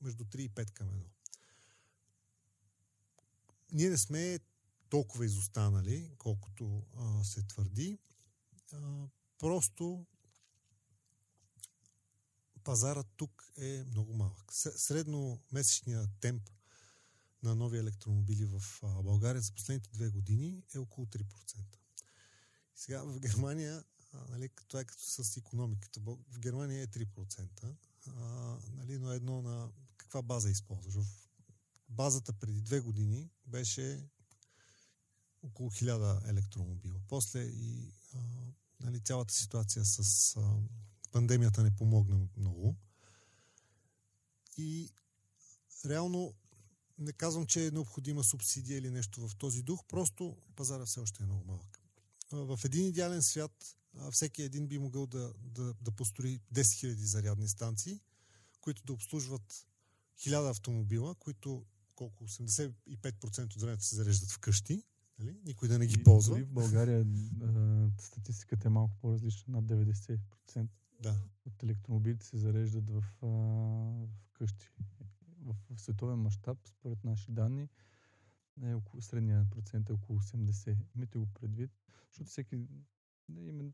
[0.00, 1.04] между 3 и 5 към 1
[3.74, 4.38] ние не сме
[4.88, 7.98] толкова изостанали, колкото а, се твърди.
[9.38, 10.06] Просто
[12.64, 14.52] пазарът тук е много малък.
[14.52, 16.50] Средно месечният темп
[17.42, 21.24] на нови електромобили в България за последните две години е около 3%.
[22.74, 23.84] Сега в Германия,
[24.28, 27.74] нали, това е като с економиката, в Германия е 3%,
[28.06, 30.94] а, нали, но едно на каква база използваш.
[30.94, 31.28] В
[31.88, 34.08] базата преди две години беше
[35.42, 37.00] около 1000 електромобила.
[37.08, 37.92] После и
[38.80, 40.56] нали, цялата ситуация с а,
[41.12, 42.76] пандемията не помогна много.
[44.56, 44.90] И
[45.86, 46.34] реално
[46.98, 51.22] не казвам, че е необходима субсидия или нещо в този дух, просто пазара все още
[51.22, 51.80] е много малък.
[52.32, 53.76] В един идеален свят
[54.10, 58.00] всеки един би могъл да, да, да построи 10 000 зарядни станции,
[58.60, 59.66] които да обслужват
[60.18, 64.82] 1000 автомобила, които колко 85% от времето се зареждат вкъщи,
[65.18, 65.36] нали?
[65.46, 66.38] никой да не ги и, ползва.
[66.38, 67.06] в България
[67.42, 70.18] а, статистиката е малко по-различна, над 90%.
[71.02, 71.14] Да.
[71.46, 74.70] От електромобилите се зареждат в, а, в къщи.
[75.42, 77.68] В, в световен мащаб, според наши данни,
[78.62, 80.76] е около, средния процент е около 80.
[80.96, 81.70] Имайте го предвид,
[82.10, 82.56] защото всеки
[83.38, 83.64] има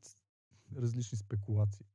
[0.76, 1.86] различни спекулации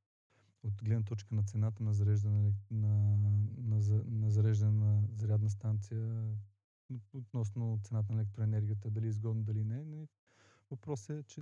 [0.63, 3.27] от гледна точка на цената на зареждане на, на,
[3.57, 6.35] на, на зареждане на зарядна станция,
[7.13, 10.07] относно цената на електроенергията, дали е изгодно, дали не.
[10.71, 11.41] Въпросът е, че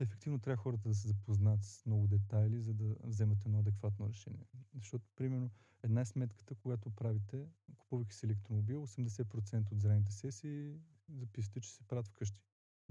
[0.00, 4.46] ефективно трябва хората да се запознат с много детайли, за да вземат едно адекватно решение.
[4.74, 5.50] Защото, примерно,
[5.82, 7.46] една е сметката, когато правите,
[7.78, 12.42] купувайки си електромобил, 80% от зелените сесии записате, че се правят вкъщи.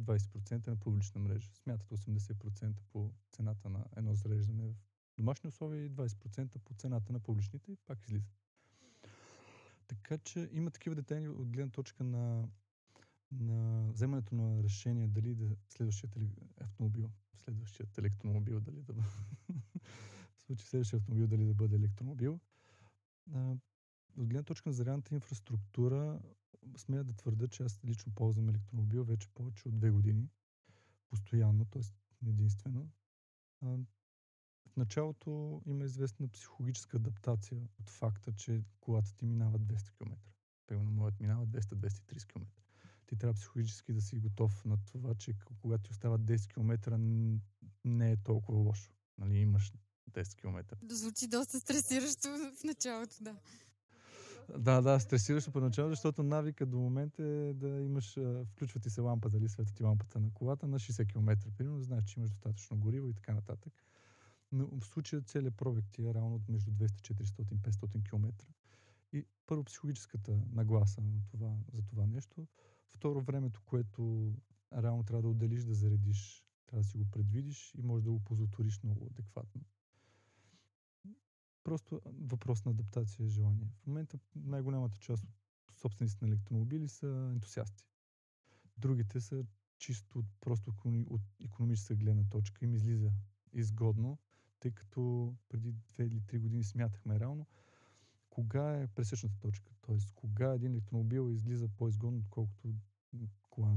[0.01, 1.51] 20% на публична мрежа.
[1.53, 4.75] Смятате 80% по цената на едно зареждане в
[5.17, 8.29] домашни условия и 20% по цената на публичните и пак излиза.
[9.91, 12.47] Така че има такива детайли от гледна точка на,
[13.31, 16.17] на вземането на решение дали да следващият
[16.61, 19.01] автомобил, следващият електромобил, дали да бъде.
[20.35, 22.39] в случай следващия автомобил дали да бъде електромобил.
[24.17, 26.21] От гледна точка на зарядната инфраструктура,
[26.77, 30.29] смея да твърда, че аз лично ползвам електромобил вече повече от две години.
[31.09, 31.81] Постоянно, т.е.
[32.29, 32.89] единствено.
[34.71, 40.17] В началото има известна психологическа адаптация от факта, че колата ти минава 200 км.
[40.67, 42.47] Примерно моят минава 200-230 км.
[43.07, 46.97] Ти трябва психологически да си готов на това, че когато ти остават 10 км
[47.85, 48.91] не е толкова лошо.
[49.17, 49.71] Нали, имаш
[50.11, 50.77] 10 км.
[50.89, 52.27] Звучи доста стресиращо
[52.59, 53.35] в началото, да.
[54.57, 59.29] Да, да, стресиращо поначало, защото навика до момента е да имаш, включва ти се лампа,
[59.29, 63.07] дали светът ти лампата на колата на 60 км, примерно, знаеш, че имаш достатъчно гориво
[63.07, 63.73] и така нататък.
[64.51, 68.47] Но в случая целият пробег ти е равно между 200, 400, 500 км.
[69.13, 72.47] И първо психологическата нагласа на това, за това нещо.
[72.93, 74.33] Второ времето, което
[74.73, 78.19] реално трябва да отделиш да заредиш, трябва да си го предвидиш и може да го
[78.19, 79.61] позаториш много адекватно.
[81.63, 83.67] Просто въпрос на адаптация и желание.
[83.83, 85.31] В момента най-голямата част от
[85.79, 87.85] собствениците на електромобили са ентусиасти.
[88.77, 89.45] Другите са
[89.77, 90.73] чисто от, просто
[91.09, 93.11] от економическа гледна точка им излиза
[93.53, 94.17] изгодно,
[94.61, 97.45] тъй като преди две или три години смятахме реално
[98.29, 99.71] кога е пресечната точка.
[99.81, 99.97] Т.е.
[100.15, 102.73] кога един електромобил излиза по-изгодно, отколкото
[103.49, 103.75] кола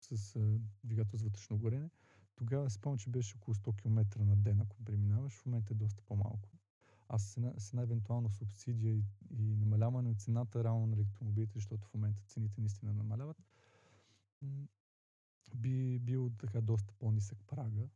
[0.00, 1.90] с а, двигател с вътрешно горене.
[2.36, 5.32] Тогава спомням, че беше около 100 км на ден, ако преминаваш.
[5.32, 6.48] В момента е доста по-малко
[7.08, 11.52] а с една, с една евентуална субсидия и, и намаляване на цената реално на електромобилите,
[11.54, 13.42] защото в момента цените наистина намаляват,
[15.54, 17.88] би бил така доста по-нисък прага.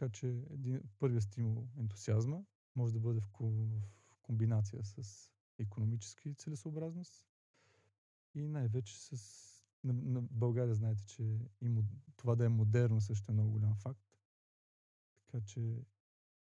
[0.00, 2.44] Така че един, първият стимул ентусиазма
[2.76, 3.28] може да бъде в,
[4.10, 7.26] в комбинация с економически целесообразност
[8.34, 9.16] и най-вече с
[9.84, 11.22] на, на България знаете, че
[11.60, 11.82] и
[12.16, 14.00] това да е модерно също е много голям факт.
[15.26, 15.84] Така че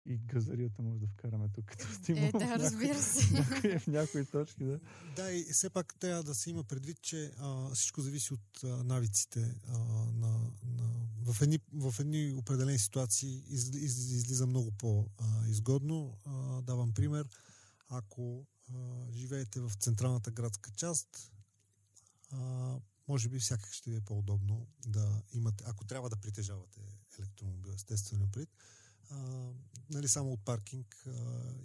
[0.06, 2.28] и газарията може да вкараме тук като стимул.
[2.28, 3.34] Е, да, разбира се.
[3.34, 4.80] Някои, в някои точки, да.
[5.16, 8.84] Да, и все пак трябва да се има предвид, че а, всичко зависи от а,
[8.84, 9.78] навиците а,
[10.14, 10.52] на,
[11.22, 16.18] в, едни, в едни определени ситуации из, из, излиза много по-изгодно.
[16.64, 17.30] давам пример.
[17.88, 21.32] Ако а, живеете в централната градска част,
[22.32, 22.76] а,
[23.08, 26.82] може би всякак ще ви е по-удобно да имате, ако трябва да притежавате
[27.20, 28.50] електромобил, естествено пред,
[29.10, 29.50] а,
[29.90, 31.12] нали, само от паркинг а,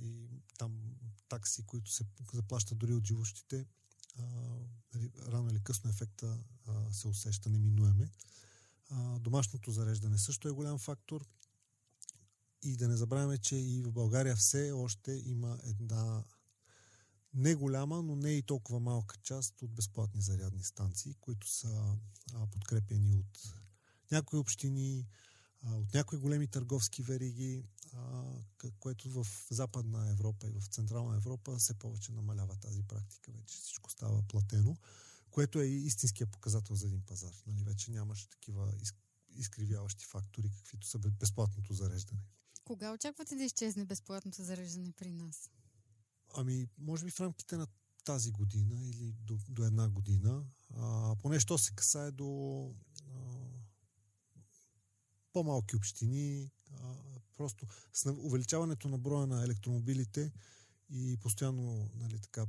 [0.01, 0.29] и
[0.59, 0.97] там
[1.29, 3.67] такси, които се заплащат дори от живущите,
[4.19, 4.23] а,
[4.95, 8.11] нали, рано или късно ефекта а, се усеща неминуеме.
[9.21, 11.27] Домашното зареждане също е голям фактор.
[12.63, 16.25] И да не забравяме, че и в България все още има една
[17.35, 21.97] не голяма, но не и толкова малка част от безплатни зарядни станции, които са
[22.51, 23.55] подкрепени от
[24.11, 25.07] някои общини,
[25.65, 27.65] от някои големи търговски вериги,
[28.79, 33.33] което в Западна Европа и в Централна Европа все повече намалява тази практика.
[33.33, 34.77] Вече всичко става платено,
[35.35, 37.33] което е истинския показател за един пазар.
[37.47, 38.73] Нали, вече нямаш такива
[39.29, 42.21] изкривяващи фактори, каквито са безплатното зареждане.
[42.65, 45.51] Кога очаквате да изчезне безплатното зареждане при нас?
[46.35, 47.67] Ами, може би в рамките на
[48.05, 50.45] тази година или до, до една година.
[50.75, 52.71] А, поне що се касае до
[55.33, 56.51] по-малки общини.
[56.71, 56.95] А,
[57.37, 60.33] просто с увеличаването на броя на електромобилите
[60.91, 62.47] и постоянно нали, така,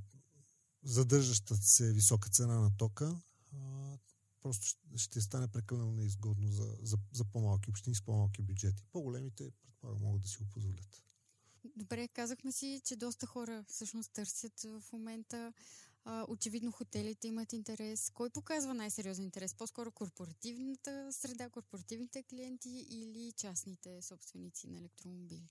[0.85, 3.21] задържащата се висока цена на тока,
[4.41, 8.83] просто ще стане прекалено неизгодно за, за, за по-малки общини с по-малки бюджети.
[8.91, 11.03] По-големите, предполагам, могат да си го позволят.
[11.75, 15.53] Добре, казахме си, че доста хора всъщност търсят в момента
[16.27, 18.09] очевидно хотелите имат интерес.
[18.09, 19.55] Кой показва най-сериозен интерес?
[19.55, 25.49] По-скоро корпоративната среда, корпоративните клиенти или частните собственици на електромобили?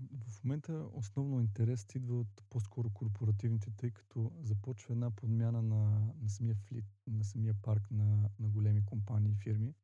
[0.00, 6.28] В момента основно интерес идва от по-скоро корпоративните, тъй като започва една подмяна на, на
[6.28, 9.74] самия флит, на самия парк на, на големи компании и фирми.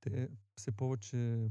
[0.00, 1.50] Те все повече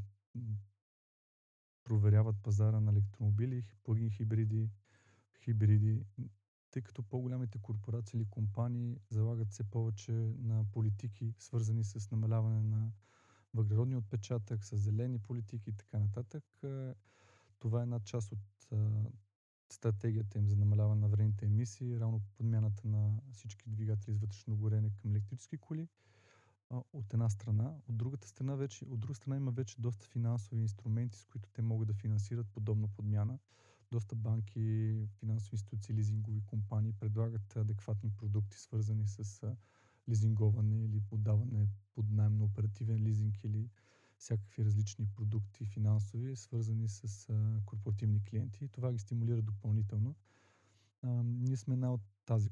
[1.83, 4.69] проверяват пазара на електромобили, плагин хибриди,
[5.39, 6.05] хибриди,
[6.71, 12.91] тъй като по-голямите корпорации или компании залагат все повече на политики, свързани с намаляване на
[13.53, 16.43] въглеродния отпечатък, с зелени политики и така нататък.
[17.59, 18.69] Това е една част от
[19.69, 24.89] стратегията им за намаляване на вредните емисии, равно подмяната на всички двигатели с вътрешно горене
[24.89, 25.87] към електрически коли.
[26.93, 27.75] От една страна.
[27.89, 31.61] От другата страна вече, от друга страна има вече доста финансови инструменти, с които те
[31.61, 33.39] могат да финансират подобна подмяна
[33.91, 39.55] доста банки, финансови институции, лизингови компании предлагат адекватни продукти, свързани с
[40.09, 43.69] лизинговане или подаване под найем на оперативен лизинг или
[44.17, 48.65] всякакви различни продукти финансови, свързани с а, корпоративни клиенти.
[48.65, 50.15] И това ги стимулира допълнително.
[51.01, 52.49] А, ние сме една от, тази,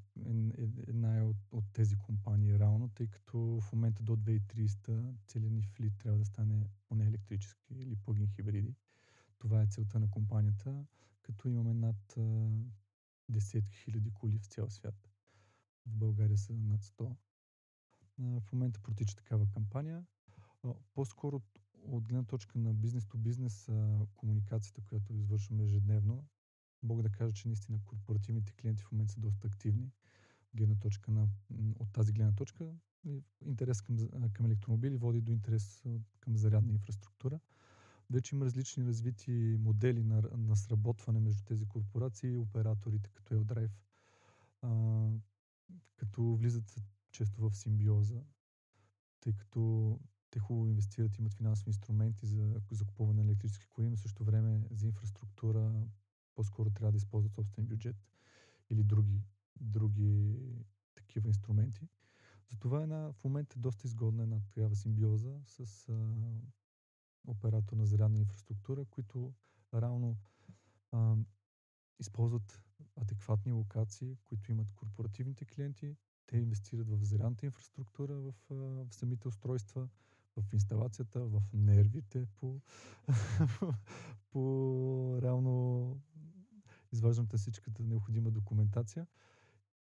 [0.88, 5.98] една от, от тези компании реално, тъй като в момента до 2030 целият ни флит
[5.98, 8.76] трябва да стане поне електрически или плагин хибриди.
[9.38, 10.86] Това е целта на компанията
[11.22, 12.50] като имаме над а,
[13.30, 15.10] десетки хиляди коли в цял свят.
[15.86, 17.16] В България са над 100.
[18.20, 20.06] А, в момента протича такава кампания.
[20.94, 21.42] По-скоро
[21.84, 23.70] от гледна точка на бизнес то бизнес
[24.16, 26.26] комуникацията, която извършваме ежедневно,
[26.84, 29.92] мога да кажа, че наистина корпоративните клиенти в момента са доста активни.
[30.54, 31.28] Гледна точка на,
[31.80, 32.74] от тази гледна точка
[33.46, 33.98] интерес към,
[34.34, 35.84] към електромобили води до интерес
[36.20, 37.40] към зарядна инфраструктура.
[38.10, 43.46] Вече има различни развити модели на, на сработване между тези корпорации и операторите като
[44.62, 45.10] а,
[45.96, 46.76] като влизат
[47.12, 48.24] често в симбиоза,
[49.20, 50.00] тъй като
[50.36, 54.88] те хубаво инвестират, имат финансови инструменти за закупуване на електрически коли, но също време за
[54.88, 55.88] инфраструктура
[56.36, 57.96] по-скоро трябва да използват собствен бюджет
[58.70, 59.22] или други,
[59.62, 60.40] други
[60.96, 61.88] такива инструменти.
[62.48, 65.94] Затова една, в момента е доста изгодна една такава симбиоза с а,
[67.28, 69.34] оператор на зарядна инфраструктура, които
[69.74, 70.18] реално
[70.92, 71.16] а,
[72.00, 72.64] използват
[72.96, 75.96] адекватни локации, които имат корпоративните клиенти.
[76.28, 79.90] Те инвестират в зарядната инфраструктура, в, в самите устройства,
[80.38, 82.62] в инсталацията, в нервите, по,
[84.32, 85.98] по реално
[86.92, 89.08] изваждането всичката необходима документация.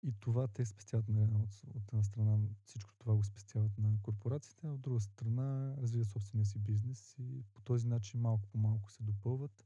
[0.04, 4.68] И това те спестяват на, от, от една страна всичко това го спестяват на корпорациите,
[4.68, 8.92] а от друга страна развиват собствения си бизнес и по този начин малко по малко
[8.92, 9.66] се допълват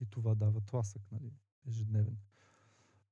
[0.00, 1.32] и това дава тласък, нали,
[1.66, 2.16] ежедневен.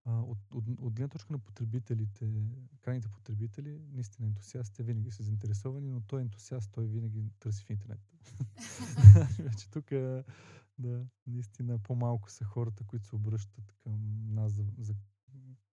[0.07, 2.32] От, от, от гледна точка на потребителите,
[2.80, 8.00] крайните потребители, наистина ентусиастите винаги са заинтересовани, но той ентусиаст, той винаги търси в интернет.
[9.38, 9.90] Вече тук
[10.78, 14.94] да, наистина по-малко са хората, които се обръщат към нас за, за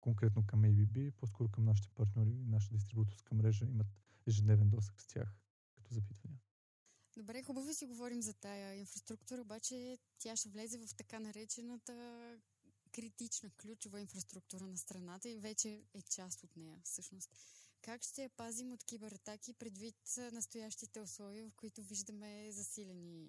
[0.01, 3.87] конкретно към ABB, по-скоро към нашите партньори нашата дистрибуторска мрежа имат
[4.27, 5.35] ежедневен досък с тях
[5.75, 6.39] като запитвания.
[7.17, 11.93] Добре, хубаво си говорим за тая инфраструктура, обаче тя ще влезе в така наречената
[12.97, 17.29] критична, ключова инфраструктура на страната и вече е част от нея, всъщност.
[17.81, 19.95] Как ще я пазим от кибератаки предвид
[20.33, 23.27] настоящите условия, в които виждаме засилени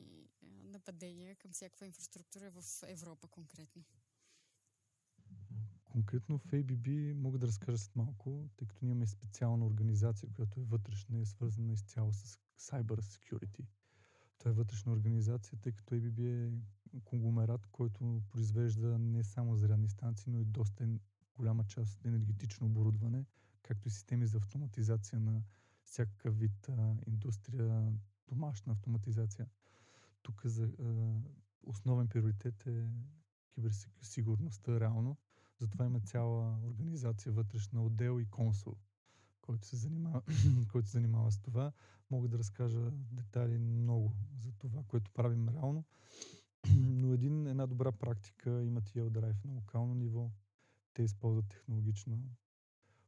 [0.65, 3.85] нападения към всякаква инфраструктура в Европа конкретно?
[5.85, 10.61] Конкретно в ABB мога да разкажа след малко, тъй като ние имаме специална организация, която
[10.61, 13.67] е вътрешна и е свързана изцяло с Cyber Security.
[14.39, 16.51] Това е вътрешна организация, тъй като ABB е
[17.05, 20.89] конгломерат, който произвежда не само зарядни станции, но и доста
[21.37, 23.25] голяма част от енергетично оборудване,
[23.63, 25.43] както и системи за автоматизация на
[25.85, 27.93] всякакъв вид а, индустрия,
[28.29, 29.47] домашна автоматизация.
[30.23, 31.13] Тук за, а,
[31.63, 32.89] основен приоритет е
[33.51, 35.17] киберсигурността реално.
[35.59, 38.77] Затова има цяла организация вътрешна отдел и консул,
[39.49, 40.23] който се занимава,
[40.73, 41.73] който се занимава с това.
[42.11, 45.85] Мога да разкажа детайли много за това, което правим реално.
[46.77, 50.31] Но един, една добра практика има TL Drive на локално ниво.
[50.95, 52.19] Те използват технологично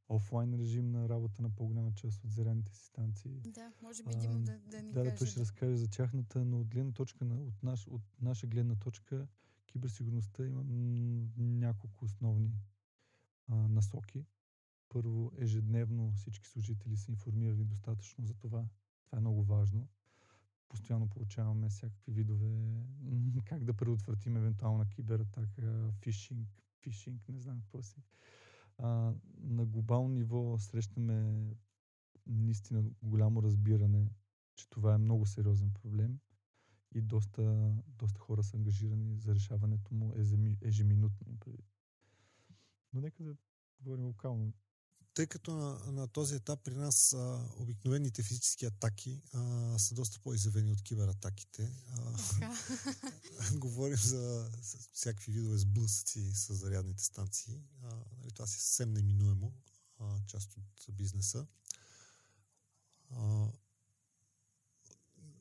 [0.08, 3.40] офлайн режим на работа на по-голяма част от зарядните си станции.
[3.40, 5.10] Да, може би Димо да, да ни да, каже.
[5.10, 8.46] Да, той ще разкаже за тяхната, но от гледна точка на, от, наш, от наша
[8.46, 9.26] гледна точка
[9.66, 10.64] киберсигурността има
[11.36, 12.52] няколко основни
[13.48, 14.24] а, насоки.
[14.92, 18.68] Първо, ежедневно всички служители са информирани достатъчно за това.
[19.04, 19.88] Това е много важно.
[20.68, 22.84] Постоянно получаваме всякакви видове
[23.44, 26.48] как да предотвратим евентуална кибератака, фишинг,
[26.82, 28.02] фишинг, не знам какво си.
[28.78, 31.46] А, на глобално ниво срещаме
[32.26, 34.10] наистина голямо разбиране,
[34.54, 36.18] че това е много сериозен проблем
[36.94, 40.14] и доста, доста хора са ангажирани за решаването му
[40.62, 41.38] ежеминутно.
[42.92, 43.36] Но нека да
[43.80, 44.52] говорим локално.
[45.14, 50.20] Тъй като на, на този етап при нас а, обикновените физически атаки а, са доста
[50.20, 51.72] по-изявени от кибератаките.
[51.88, 52.16] А,
[53.54, 54.50] говорим за,
[54.92, 57.60] всякакви видове сблъсъци с зарядните станции.
[57.82, 59.54] А, нали, това си е съвсем неминуемо,
[59.98, 61.46] а, част от бизнеса.
[63.10, 63.46] А,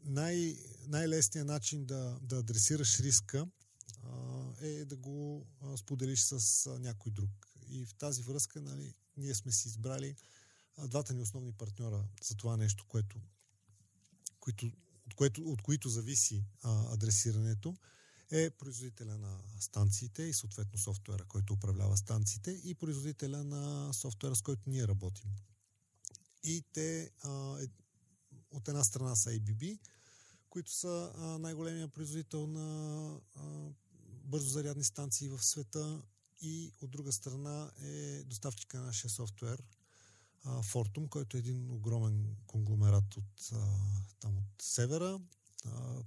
[0.03, 0.57] най,
[0.87, 3.47] най-лесният начин да, да адресираш риска
[4.03, 7.29] а, е да го а, споделиш с а, някой друг.
[7.67, 10.15] И в тази връзка нали, ние сме си избрали
[10.87, 13.21] двата ни основни партньора за това нещо, което,
[14.39, 14.71] които,
[15.05, 17.75] от, което, от които зависи а, адресирането
[18.31, 24.41] е производителя на станциите и съответно софтуера, който управлява станциите и производителя на софтуера, с
[24.41, 25.31] който ние работим.
[26.43, 27.67] И те а, е,
[28.51, 29.79] от една страна са ABB,
[30.49, 33.69] които са а, най-големия производител на а,
[34.23, 36.01] бързо зарядни станции в света
[36.41, 39.63] и от друга страна е доставчика на нашия софтуер
[40.45, 43.51] Fortum, който е един огромен конгломерат от,
[44.19, 45.19] там от севера,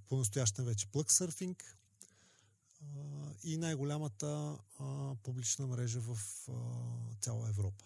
[0.08, 1.62] по-настоящен вече Plug
[3.44, 4.58] и най-голямата
[5.22, 6.18] публична мрежа в
[7.20, 7.84] цяла Европа.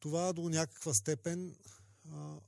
[0.00, 1.56] Това до някаква степен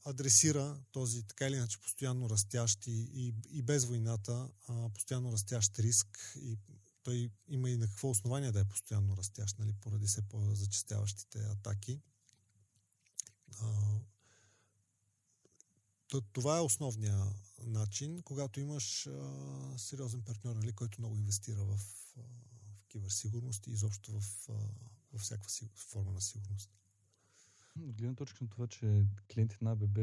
[0.04, 4.48] адресира този така или иначе постоянно растящ и, и, и без войната
[4.94, 6.58] постоянно растящ риск и
[7.02, 12.00] той има и на какво основание да е постоянно растящ, нали, поради все по-зачистяващите атаки.
[13.60, 14.00] А,
[16.32, 17.24] това е основния
[17.66, 21.78] начин, когато имаш а, сериозен партньор, нали, който много инвестира в,
[22.16, 22.20] а,
[22.80, 24.52] в киберсигурност и изобщо в, а,
[25.12, 26.70] във всяка форма на сигурност.
[27.80, 29.98] От гледна точка на това, че клиентите на АББ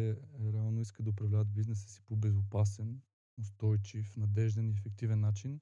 [0.54, 3.02] реално искат да управляват бизнеса си по безопасен,
[3.40, 5.60] устойчив, надежден и ефективен начин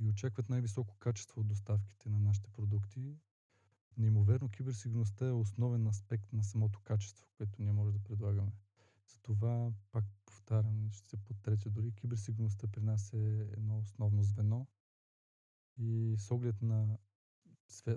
[0.00, 3.16] и очакват най-високо качество от доставките на нашите продукти,
[3.96, 8.52] неимоверно киберсигурността е основен аспект на самото качество, което ние може да предлагаме.
[9.08, 14.66] Затова, пак повтарям, ще се подтреча дори, киберсигурността при нас е едно основно звено
[15.76, 16.98] и с оглед на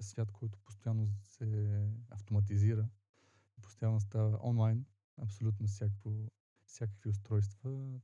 [0.02, 2.90] свят, който постоянно се автоматизира,
[3.62, 4.86] постоянно става онлайн,
[5.18, 6.32] абсолютно всяко,
[6.66, 8.00] всякакви устройства,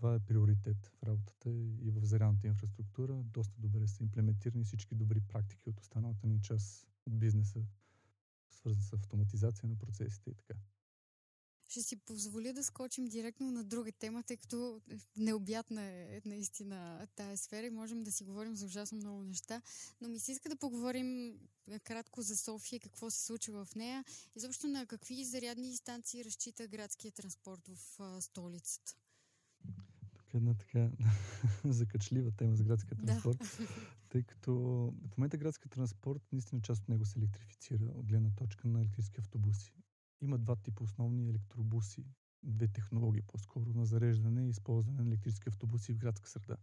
[0.00, 3.22] това е приоритет в работата и в зарядната инфраструктура.
[3.24, 7.60] Доста добре са имплементирани всички добри практики от останалата ни част от бизнеса,
[8.50, 10.54] свързан с автоматизация на процесите и така.
[11.68, 14.80] Ще си позволя да скочим директно на друга тема, тъй като
[15.16, 19.62] необятна е наистина тая сфера и можем да си говорим за ужасно много неща.
[20.00, 21.38] Но ми се иска да поговорим
[21.84, 24.04] кратко за София, какво се случва в нея.
[24.36, 28.99] Изобщо на какви зарядни станции разчита градския транспорт в столицата.
[30.30, 30.90] Тук е една така
[31.64, 33.66] закачлива тема за градския транспорт, да.
[34.08, 34.54] тъй като
[35.08, 39.20] в момента градския транспорт, наистина част от него се електрифицира от гледна точка на електрически
[39.20, 39.74] автобуси.
[40.20, 42.04] Има два типа основни електробуси,
[42.42, 46.56] две технологии по-скоро на зареждане и използване на електрически автобуси в градска среда.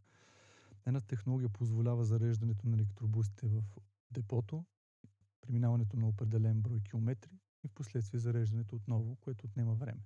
[0.85, 3.63] Една технология позволява зареждането на електробусите в
[4.11, 4.65] депото,
[5.41, 7.31] преминаването на определен брой километри
[7.63, 10.01] и в последствие зареждането отново, което отнема време.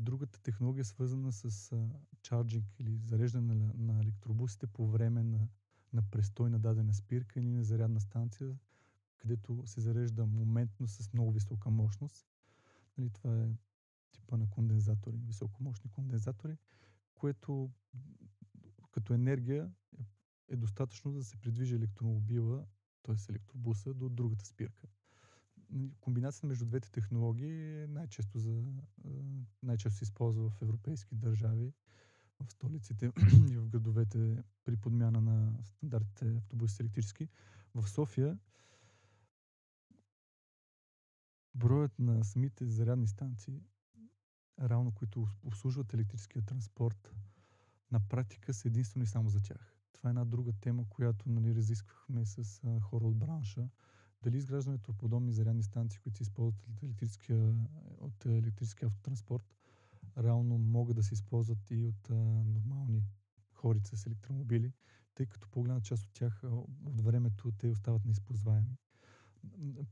[0.00, 1.76] Другата технология е свързана с
[2.22, 5.48] чарджинг или зареждане на, на електробусите по време на,
[5.92, 8.58] на престой на дадена спирка или на зарядна станция,
[9.16, 12.26] където се зарежда моментно с много висока мощност.
[12.98, 13.48] Нали, това е
[14.12, 16.56] типа на кондензатори, високомощни кондензатори,
[17.14, 17.70] което
[18.90, 19.72] като енергия
[20.48, 22.66] е достатъчно да се придвижи електромобила,
[23.02, 23.16] т.е.
[23.28, 24.88] електробуса, до другата спирка
[26.00, 28.62] комбинацията между двете технологии е най-често, за,
[29.62, 31.72] най-често се използва в европейски държави,
[32.40, 33.12] в столиците
[33.50, 37.28] и в градовете при подмяна на стандартите автобуси електрически.
[37.74, 38.38] В София
[41.54, 43.62] броят на самите зарядни станции,
[44.60, 47.14] равно които обслужват електрическия транспорт,
[47.92, 49.76] на практика са единствено и само за тях.
[49.92, 53.68] Това е една друга тема, която нали, разисквахме с хора от бранша
[54.22, 57.54] дали изграждането подобни зарядни станции, които се използват от електрическия,
[58.00, 59.54] от електрическия автотранспорт,
[60.18, 62.14] реално могат да се използват и от а,
[62.44, 63.04] нормални
[63.54, 64.72] хорица с електромобили,
[65.14, 66.42] тъй като по-голяма част от тях
[66.84, 68.76] от времето те остават неизползваеми.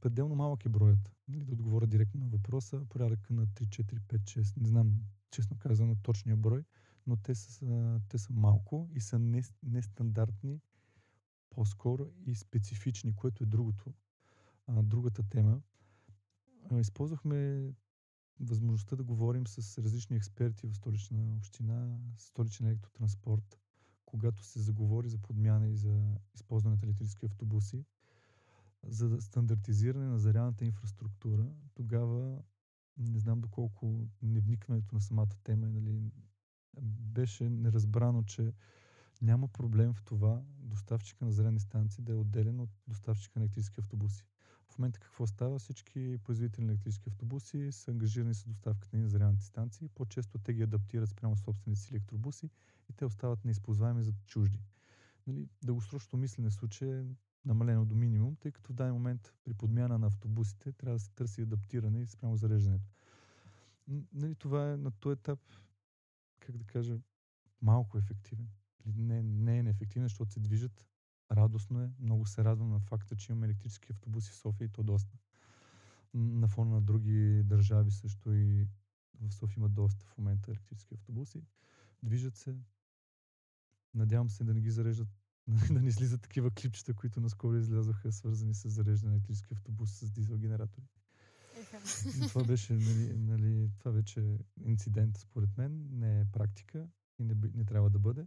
[0.01, 1.13] Пределно малък е броят.
[1.29, 4.95] Нали, да отговоря директно на въпроса, порядъка на 3, 4, 5, 6, не знам
[5.31, 6.65] честно казано точния брой,
[7.07, 9.19] но те са, те са малко и са
[9.63, 10.61] нестандартни,
[11.51, 13.95] по-скоро и специфични, което е другото
[14.69, 15.61] а, другата тема.
[16.81, 17.71] Използвахме
[18.41, 23.59] възможността да говорим с различни експерти в столична община, столичен електротранспорт,
[24.05, 27.85] когато се заговори за подмяна и за използването на електрически автобуси,
[28.83, 31.51] за стандартизиране на зарядната инфраструктура.
[31.75, 32.43] Тогава,
[32.99, 36.11] не знам доколко невникването на самата тема, нали,
[36.81, 38.53] беше неразбрано, че
[39.23, 43.81] няма проблем в това доставчика на зарядни станции да е отделен от доставчика на електрически
[43.81, 44.25] автобуси.
[44.79, 45.59] В момента какво става?
[45.59, 49.89] Всички производители на електрически автобуси са ангажирани с доставката на зарядните станции.
[49.89, 52.51] По-често те ги адаптират спрямо собствените си електробуси
[52.89, 54.63] и те остават неизползваеми за чужди.
[55.27, 57.05] Нали, дългосрочното мислене в случая е
[57.45, 61.11] намалено до минимум, тъй като в даден момент при подмяна на автобусите трябва да се
[61.11, 62.89] търси адаптиране спрямо зареждането.
[64.13, 65.41] Нали, това е на този етап,
[66.41, 66.99] как да кажа,
[67.63, 68.49] малко ефективен.
[68.87, 70.87] Не, не е неефективен, защото се движат
[71.33, 71.91] Радостно е.
[72.01, 75.19] Много се радвам на факта, че имаме електрически автобуси в София и то доста.
[76.15, 78.67] На фона на други държави също и
[79.21, 81.43] в София има доста в момента електрически автобуси.
[82.03, 82.57] Движат се.
[83.95, 85.09] Надявам се да не ги зареждат,
[85.71, 90.11] да не слизат такива клипчета, които наскоро излязоха, свързани с зареждане на електрически автобус с
[90.11, 90.87] дизел генератори.
[92.29, 97.35] това беше, нали, нали, това вече е инцидент, според мен, не е практика и не,
[97.55, 98.27] не трябва да бъде.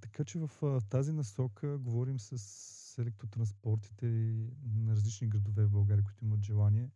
[0.00, 6.24] Така че в тази насока говорим с електротранспортите и на различни градове в България, които
[6.24, 6.90] имат желание.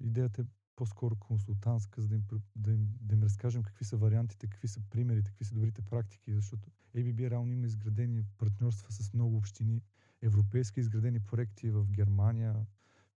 [0.00, 0.44] Идеята е
[0.76, 2.22] по-скоро консултантска, за да им,
[2.56, 6.34] да, им, да им разкажем какви са вариантите, какви са примерите, какви са добрите практики,
[6.34, 9.82] защото ABB реално има изградени партньорства с много общини,
[10.22, 12.66] европейски изградени проекти в Германия,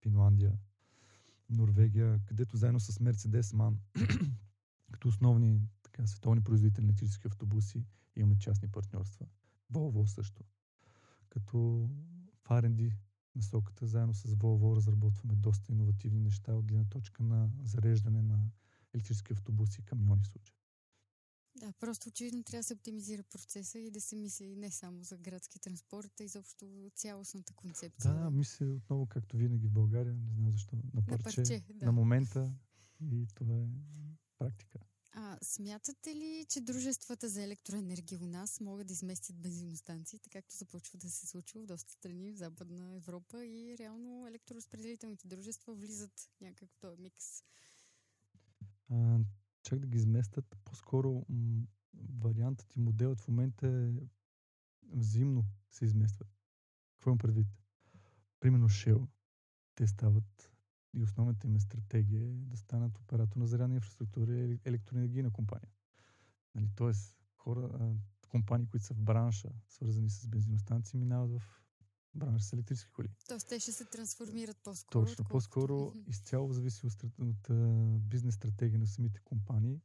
[0.02, 0.52] Финландия,
[1.50, 3.74] Норвегия, където заедно с Mercedes MAN,
[4.92, 7.84] като основни така, световни производители на електрически автобуси,
[8.16, 9.26] имаме частни партньорства.
[9.72, 10.44] Volvo също.
[11.28, 11.58] Като
[12.44, 12.92] в R&D
[13.36, 18.50] насоката, заедно с Volvo разработваме доста иновативни неща от гледна точка на зареждане на
[18.94, 20.56] електрически автобуси и камиони в случая.
[21.56, 25.18] Да, просто очевидно трябва да се оптимизира процеса и да се мисли не само за
[25.18, 28.14] градски транспорт, а изобщо цялостната концепция.
[28.14, 31.86] Да, мисля отново, както винаги в България, не знам защо, на парче, на, парче, да.
[31.86, 32.54] на момента
[33.00, 33.66] и това е
[34.38, 34.78] практика.
[35.12, 40.56] А смятате ли, че дружествата за електроенергия у нас могат да изместят бензиностанции, така както
[40.56, 46.30] започва да се случва в доста страни в Западна Европа и реално електроразпределителните дружества влизат
[46.40, 47.42] някак този микс?
[48.90, 49.18] А,
[49.62, 53.92] чак да ги изместят, по-скоро м- вариантът и моделът в момента е
[54.92, 56.28] взаимно се изместват.
[56.94, 57.46] Какво имам предвид?
[58.40, 59.06] Примерно Shell.
[59.74, 60.49] Те стават
[60.94, 65.70] и основната им е стратегия е да станат оператор на зарядна инфраструктура и електроенергийна компания.
[66.54, 67.94] Нали, тоест, хора, а,
[68.28, 71.60] компании, които са в бранша, свързани с бензиностанции, минават в
[72.14, 73.08] бранша с електрически коли.
[73.28, 75.04] Тоест, те ще се трансформират по-скоро.
[75.04, 76.08] Точно, по-скоро mm-hmm.
[76.08, 79.80] изцяло зависи от, от, от бизнес стратегия на самите компании,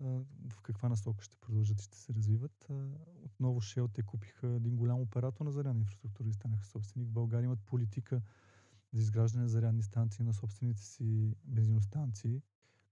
[0.00, 0.04] а,
[0.48, 2.66] в каква насока ще продължат и ще се развиват.
[2.70, 2.88] А,
[3.22, 7.08] отново Shell те купиха един голям оператор на зарядна инфраструктура и станаха собственик.
[7.08, 8.22] В България имат политика
[8.94, 12.42] за изграждане зарядни станции на собствените си бензиностанции,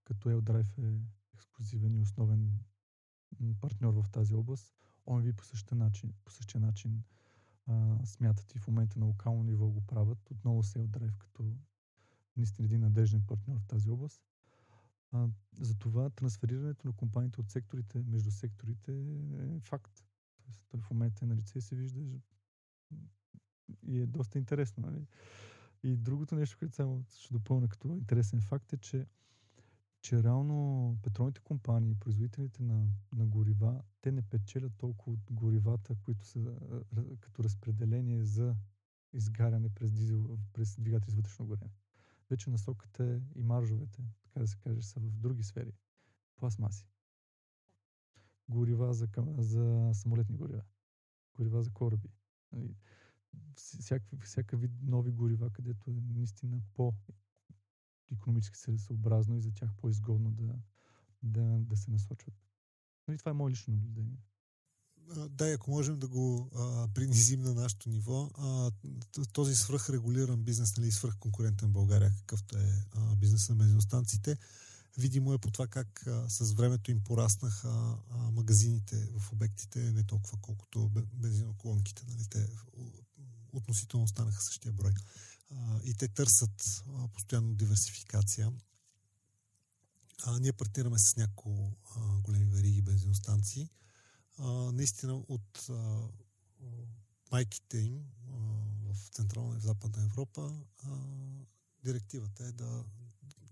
[0.05, 1.01] като Eldrive е
[1.35, 2.59] ексклюзивен и основен
[3.61, 4.75] партньор в тази област.
[5.07, 7.03] OMV по същия начин, по същия начин
[7.67, 10.31] а, смятат и в момента на локално ниво го правят.
[10.31, 11.57] Отново с Eldrive като
[12.37, 14.23] наистина един надежден партньор в тази област.
[15.13, 15.29] А,
[15.61, 18.93] затова трансферирането на компаниите от секторите между секторите
[19.39, 20.05] е факт.
[20.37, 22.01] Тоест, той в момента е на лице и се вижда
[23.87, 24.83] и е доста интересно.
[24.87, 25.07] Нали?
[25.83, 29.07] И другото нещо, което само ще допълня като интересен факт е, че,
[30.01, 36.27] че реално петролните компании, производителите на, на горива, те не печелят толкова от горивата, които
[36.27, 36.59] са
[37.21, 38.57] като разпределение за
[39.13, 41.71] изгаряне през, дизел, през двигатели с вътрешно горене.
[42.31, 45.73] Вече насоката е и маржовете, така да се каже, са в други сфери.
[46.37, 46.87] Пластмаси.
[48.49, 49.09] Горива за,
[49.39, 50.63] за самолетни горива.
[51.37, 52.09] Горива за кораби.
[53.57, 56.95] Всякакви, всяка вид нови горива, където е наистина по
[58.13, 60.55] економически целесообразно и за тях по-изгодно да,
[61.23, 62.35] да, да се насочват.
[63.09, 64.19] Нали, това е мое лично наблюдение.
[65.31, 68.71] Да, ако можем да го а, принизим на нашето ниво, а,
[69.33, 74.39] този свръхрегулиран бизнес, нали, свръхконкурентен в България, какъвто е а, бизнес на бензиностанциите,
[74.99, 80.05] видимо е по това как а, с времето им пораснаха а, магазините в обектите, не
[80.05, 82.05] толкова колкото бензиноколонките.
[82.09, 82.49] Нали, те
[83.53, 84.93] относително останаха същия брой.
[85.85, 88.53] И те търсят постоянно диверсификация.
[90.25, 91.77] А, ние партнираме с няколко
[92.23, 93.71] големи вериги бензиностанции.
[94.39, 96.09] А, наистина от а,
[97.33, 98.37] майките им а,
[98.93, 100.89] в Централна и в Западна Европа а,
[101.85, 102.85] директивата е да,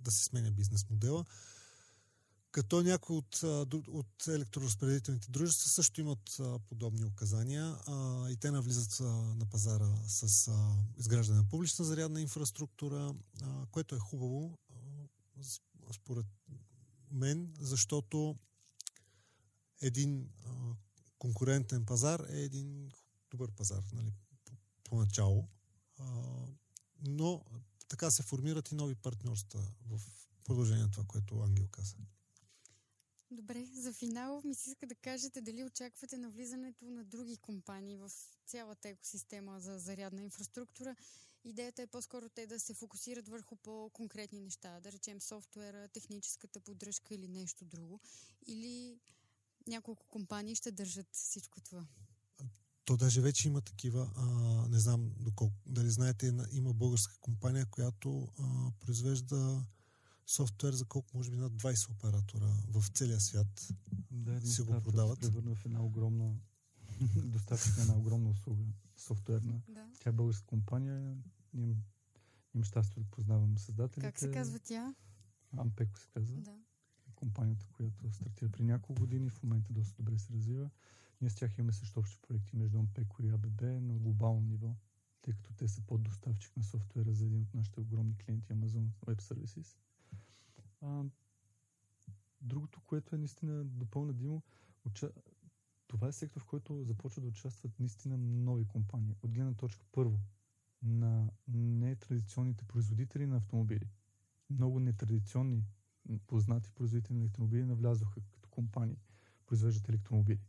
[0.00, 1.24] да се сменя бизнес модела.
[2.52, 3.42] Като някои от,
[3.88, 10.48] от електроразпределителните дружества също имат подобни указания а, и те навлизат а, на пазара с
[10.48, 14.74] а, изграждане на публична зарядна инфраструктура, а, което е хубаво а,
[15.92, 16.26] според
[17.10, 18.36] мен, защото
[19.80, 20.50] един а,
[21.18, 22.90] конкурентен пазар е един
[23.30, 24.12] добър пазар, нали,
[24.84, 25.48] поначало.
[25.96, 26.04] По
[27.06, 27.44] но
[27.88, 30.00] така се формират и нови партньорства в
[30.44, 31.96] продължение на това, което Ангел каза.
[33.32, 38.10] Добре, за финал ми се иска да кажете дали очаквате навлизането на други компании в
[38.46, 40.96] цялата екосистема за зарядна инфраструктура.
[41.44, 47.14] Идеята е по-скоро те да се фокусират върху по-конкретни неща, да речем софтуера, техническата поддръжка
[47.14, 48.00] или нещо друго.
[48.46, 48.98] Или
[49.66, 51.86] няколко компании ще държат всичко това.
[52.84, 54.24] То даже вече има такива, а,
[54.68, 59.64] не знам доколко, дали знаете, има българска компания, която а, произвежда
[60.30, 63.68] софтуер за колко, може би, над 20 оператора в целия свят
[64.10, 65.20] да, си го продават.
[65.20, 66.34] Да, превърна в една огромна
[67.24, 68.64] доставчик на една огромна услуга,
[68.96, 69.62] софтуерна.
[69.68, 69.86] Да.
[70.00, 71.16] Тя е българска компания.
[71.54, 71.82] Им,
[72.54, 74.08] им щастие да познавам създателите.
[74.08, 74.94] Как се казва тя?
[75.56, 76.40] Ампеко се казва.
[76.40, 76.56] Да.
[77.14, 80.70] Компанията, която стартира при няколко години, в момента доста добре се развива.
[81.20, 84.76] Ние с тях имаме също общи проекти между Ампеко и АББ на глобално ниво,
[85.22, 89.22] тъй като те са поддоставчик на софтуера за един от нашите огромни клиенти Amazon Web
[89.22, 89.76] Services.
[90.80, 91.04] А,
[92.40, 94.40] другото, което е наистина допълна
[94.84, 95.10] уча...
[95.86, 99.16] това е сектор, в който започват да участват наистина нови компании.
[99.22, 100.18] От гледна точка първо
[100.82, 103.88] на нетрадиционните производители на автомобили.
[104.50, 105.64] Много нетрадиционни
[106.26, 108.98] познати производители на електромобили навлязоха като компании,
[109.46, 110.40] произвеждат електромобили.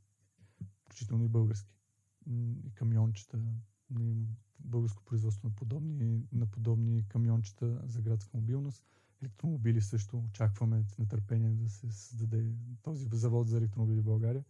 [0.86, 1.76] Включително и български.
[2.28, 3.40] И камиончета,
[4.60, 8.86] българско производство на подобни, на подобни камиончета за градска мобилност.
[9.22, 10.18] Електромобили също.
[10.18, 12.46] Очакваме с нетърпение да се създаде
[12.82, 14.44] този завод за електромобили в България.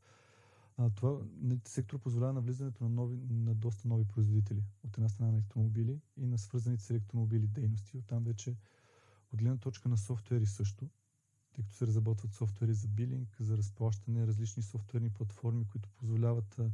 [0.78, 1.20] А, това
[1.66, 4.64] сектор позволява навлизането на, нови, на доста нови производители.
[4.84, 7.98] От една страна на електромобили и на свързаните с електромобили дейности.
[7.98, 8.58] Оттам вече
[9.34, 10.90] от гледна точка на софтуери също,
[11.54, 16.72] тъй като се разработват софтуери за билинг, за разплащане, различни софтуерни платформи, които позволяват а,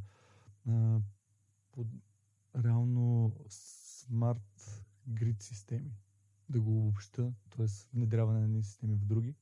[0.68, 1.00] а,
[1.72, 1.86] под,
[2.56, 5.90] реално смарт грид системи.
[6.48, 7.66] Да го обобща, т.е.
[7.94, 9.34] внедряване на едни системи в други.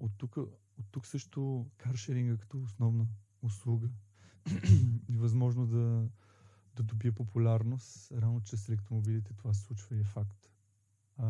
[0.00, 3.06] От, тук, от тук също каршеринга като основна
[3.42, 3.90] услуга
[5.08, 6.08] и възможно да,
[6.76, 8.12] да добие популярност.
[8.12, 10.50] Рано чрез електромобилите това се случва и е факт.
[11.16, 11.26] А,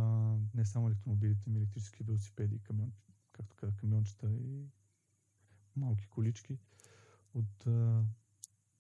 [0.55, 2.93] не само електромобилите, но електрически велосипеди, камион,
[3.33, 4.67] както казах, камиончета и
[5.77, 6.59] малки колички.
[7.35, 8.05] От а,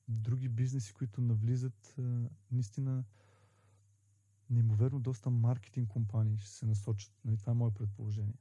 [0.08, 3.04] други бизнеси, които навлизат, а, наистина
[4.50, 7.12] неимоверно доста маркетинг компании ще се насочат.
[7.24, 8.38] Нали, това е мое предположение.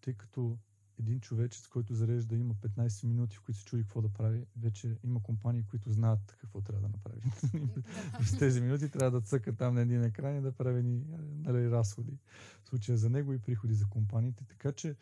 [0.00, 0.58] Тъй като
[0.98, 4.98] един човечец, който зарежда има 15 минути, в които се чуди какво да прави, вече
[5.04, 7.20] има компании, които знаят какво трябва да направи.
[8.18, 11.70] През тези минути трябва да цъка там на един екран и да прави ни, нали,
[11.70, 12.18] разходи.
[12.64, 14.44] В случая за него и приходи за компаниите.
[14.44, 14.96] Така че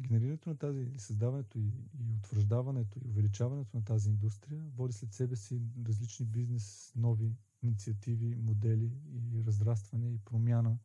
[0.00, 5.36] генерирането на тази, създаването и, и утвърждаването и увеличаването на тази индустрия води след себе
[5.36, 10.78] си различни бизнес, нови инициативи, модели и разрастване и промяна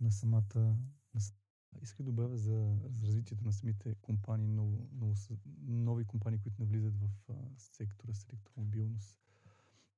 [0.00, 0.76] на самата,
[1.14, 1.20] на
[1.98, 5.14] да добавя за, за развитието на самите компании, ново, ново,
[5.66, 9.20] нови компании, които навлизат в а, сектора с електромобилност.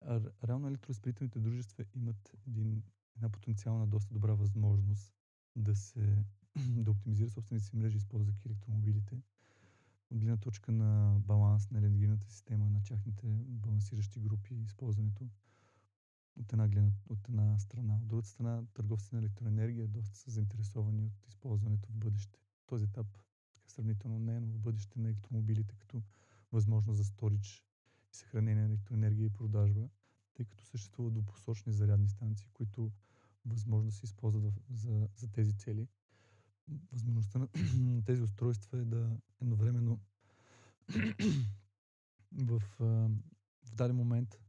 [0.00, 2.82] А, реално електроразпределителните дружества имат един,
[3.16, 5.14] една потенциална доста добра възможност
[5.56, 6.24] да се
[6.56, 9.22] да оптимизира собствените си мрежи, използвайки електромобилите.
[10.10, 15.28] От гледна точка на баланс на енергийната система, на тяхните балансиращи групи, използването
[16.36, 17.94] от една, гледна, от една страна.
[18.02, 22.38] От другата страна, търговците на електроенергия доста са заинтересовани от използването в бъдеще.
[22.66, 23.06] Този етап
[23.54, 26.02] така сравнително не, но в бъдеще на електромобилите като
[26.52, 27.64] възможност за сторич
[28.12, 29.88] и съхранение на електроенергия и продажба,
[30.34, 32.92] тъй като съществуват двупосочни зарядни станции, които
[33.46, 35.88] възможно да се използват за, за тези цели.
[36.92, 40.00] Възможността на, на тези устройства е да едновременно
[42.32, 44.43] в, в даден момент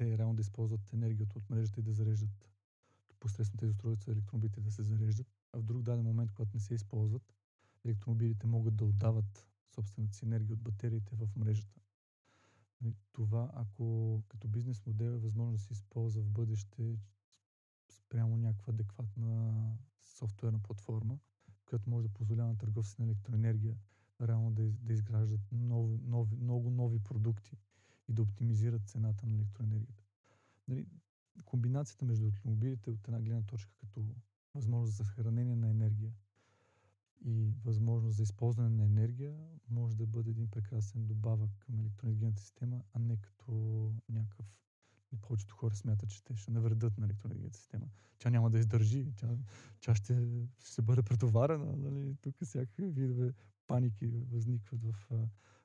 [0.00, 2.50] те реално да използват енергията от мрежата и да зареждат
[3.20, 6.74] посредством тези устройства електромобилите да се зареждат, а в друг даден момент, когато не се
[6.74, 7.34] използват,
[7.84, 11.80] електромобилите могат да отдават собствената си енергия от батериите в мрежата.
[12.80, 16.98] Нали, това, ако като бизнес модел е възможно да се използва в бъдеще
[17.90, 21.18] спрямо някаква адекватна софтуерна платформа,
[21.66, 23.76] която може да позволява на търговци на електроенергия
[24.22, 27.56] реално да, да изграждат нови, нови, много нови продукти,
[28.10, 30.04] и да оптимизират цената на електроенергията.
[30.68, 30.86] Нали,
[31.44, 34.04] комбинацията между автомобилите от една гледна точка като
[34.54, 36.12] възможност за съхранение на енергия
[37.24, 39.36] и възможност за използване на енергия
[39.70, 43.52] може да бъде един прекрасен добавък към електроенергийната система, а не като
[44.08, 44.46] някакъв
[45.20, 47.86] повечето хора смятат, че те ще навредят на електроенергийната система.
[48.18, 49.28] Тя няма да издържи, тя,
[49.80, 51.76] тя ще, ще бъде претоварена.
[51.76, 52.16] Нали?
[52.20, 53.32] Тук всякакви видове
[53.66, 55.10] паники възникват в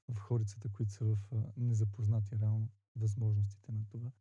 [0.09, 1.17] в хорицата, които са в
[1.57, 4.11] незапознати реално възможностите на това.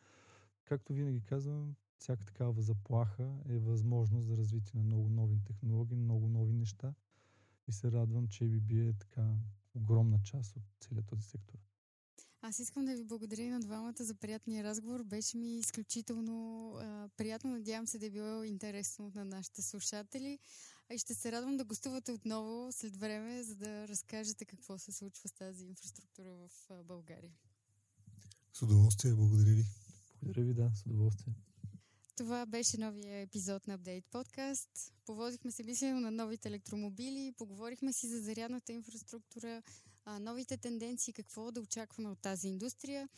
[0.65, 6.29] Както винаги казвам, всяка такава заплаха е възможност за развитие на много нови технологии, много
[6.29, 6.95] нови неща
[7.69, 9.35] и се радвам, че ABB е така
[9.75, 11.59] огромна част от целият този сектор.
[12.47, 15.05] Аз искам да ви благодаря и на двамата за приятния разговор.
[15.05, 17.51] Беше ми изключително а, приятно.
[17.51, 20.39] Надявам се да е било интересно на нашите слушатели.
[20.91, 24.93] А и ще се радвам да гостувате отново след време, за да разкажете какво се
[24.93, 26.51] случва с тази инфраструктура в
[26.85, 27.33] България.
[28.53, 29.65] С удоволствие, благодаря ви.
[30.23, 31.35] Благодаря ви, да, с удоволствие.
[32.17, 34.93] Това беше новия епизод на Update Podcast.
[35.07, 39.63] Повозихме се мислено на новите електромобили, поговорихме си за зарядната инфраструктура,
[40.21, 43.09] новите тенденции, какво да очакваме от тази индустрия.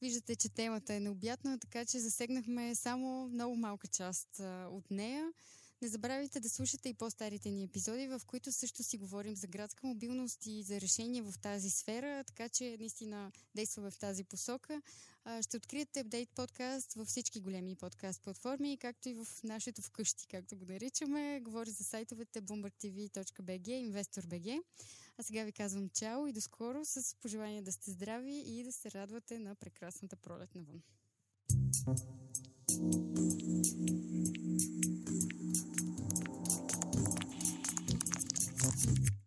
[0.00, 4.40] Виждате, че темата е необятна, така че засегнахме само много малка част
[4.70, 5.32] от нея.
[5.82, 9.86] Не забравяйте да слушате и по-старите ни епизоди, в които също си говорим за градска
[9.86, 14.82] мобилност и за решения в тази сфера, така че наистина действаме в тази посока.
[15.40, 20.56] Ще откриете апдейт подкаст във всички големи подкаст платформи, както и в нашето вкъщи, както
[20.56, 21.40] го наричаме.
[21.40, 24.62] Говори за сайтовете boombertv.bg, investor.bg.
[25.18, 28.72] А сега ви казвам чао и до скоро с пожелание да сте здрави и да
[28.72, 30.82] се радвате на прекрасната пролет навън.
[32.68, 33.00] Thank
[34.90, 35.05] you.
[38.70, 39.25] Thank you.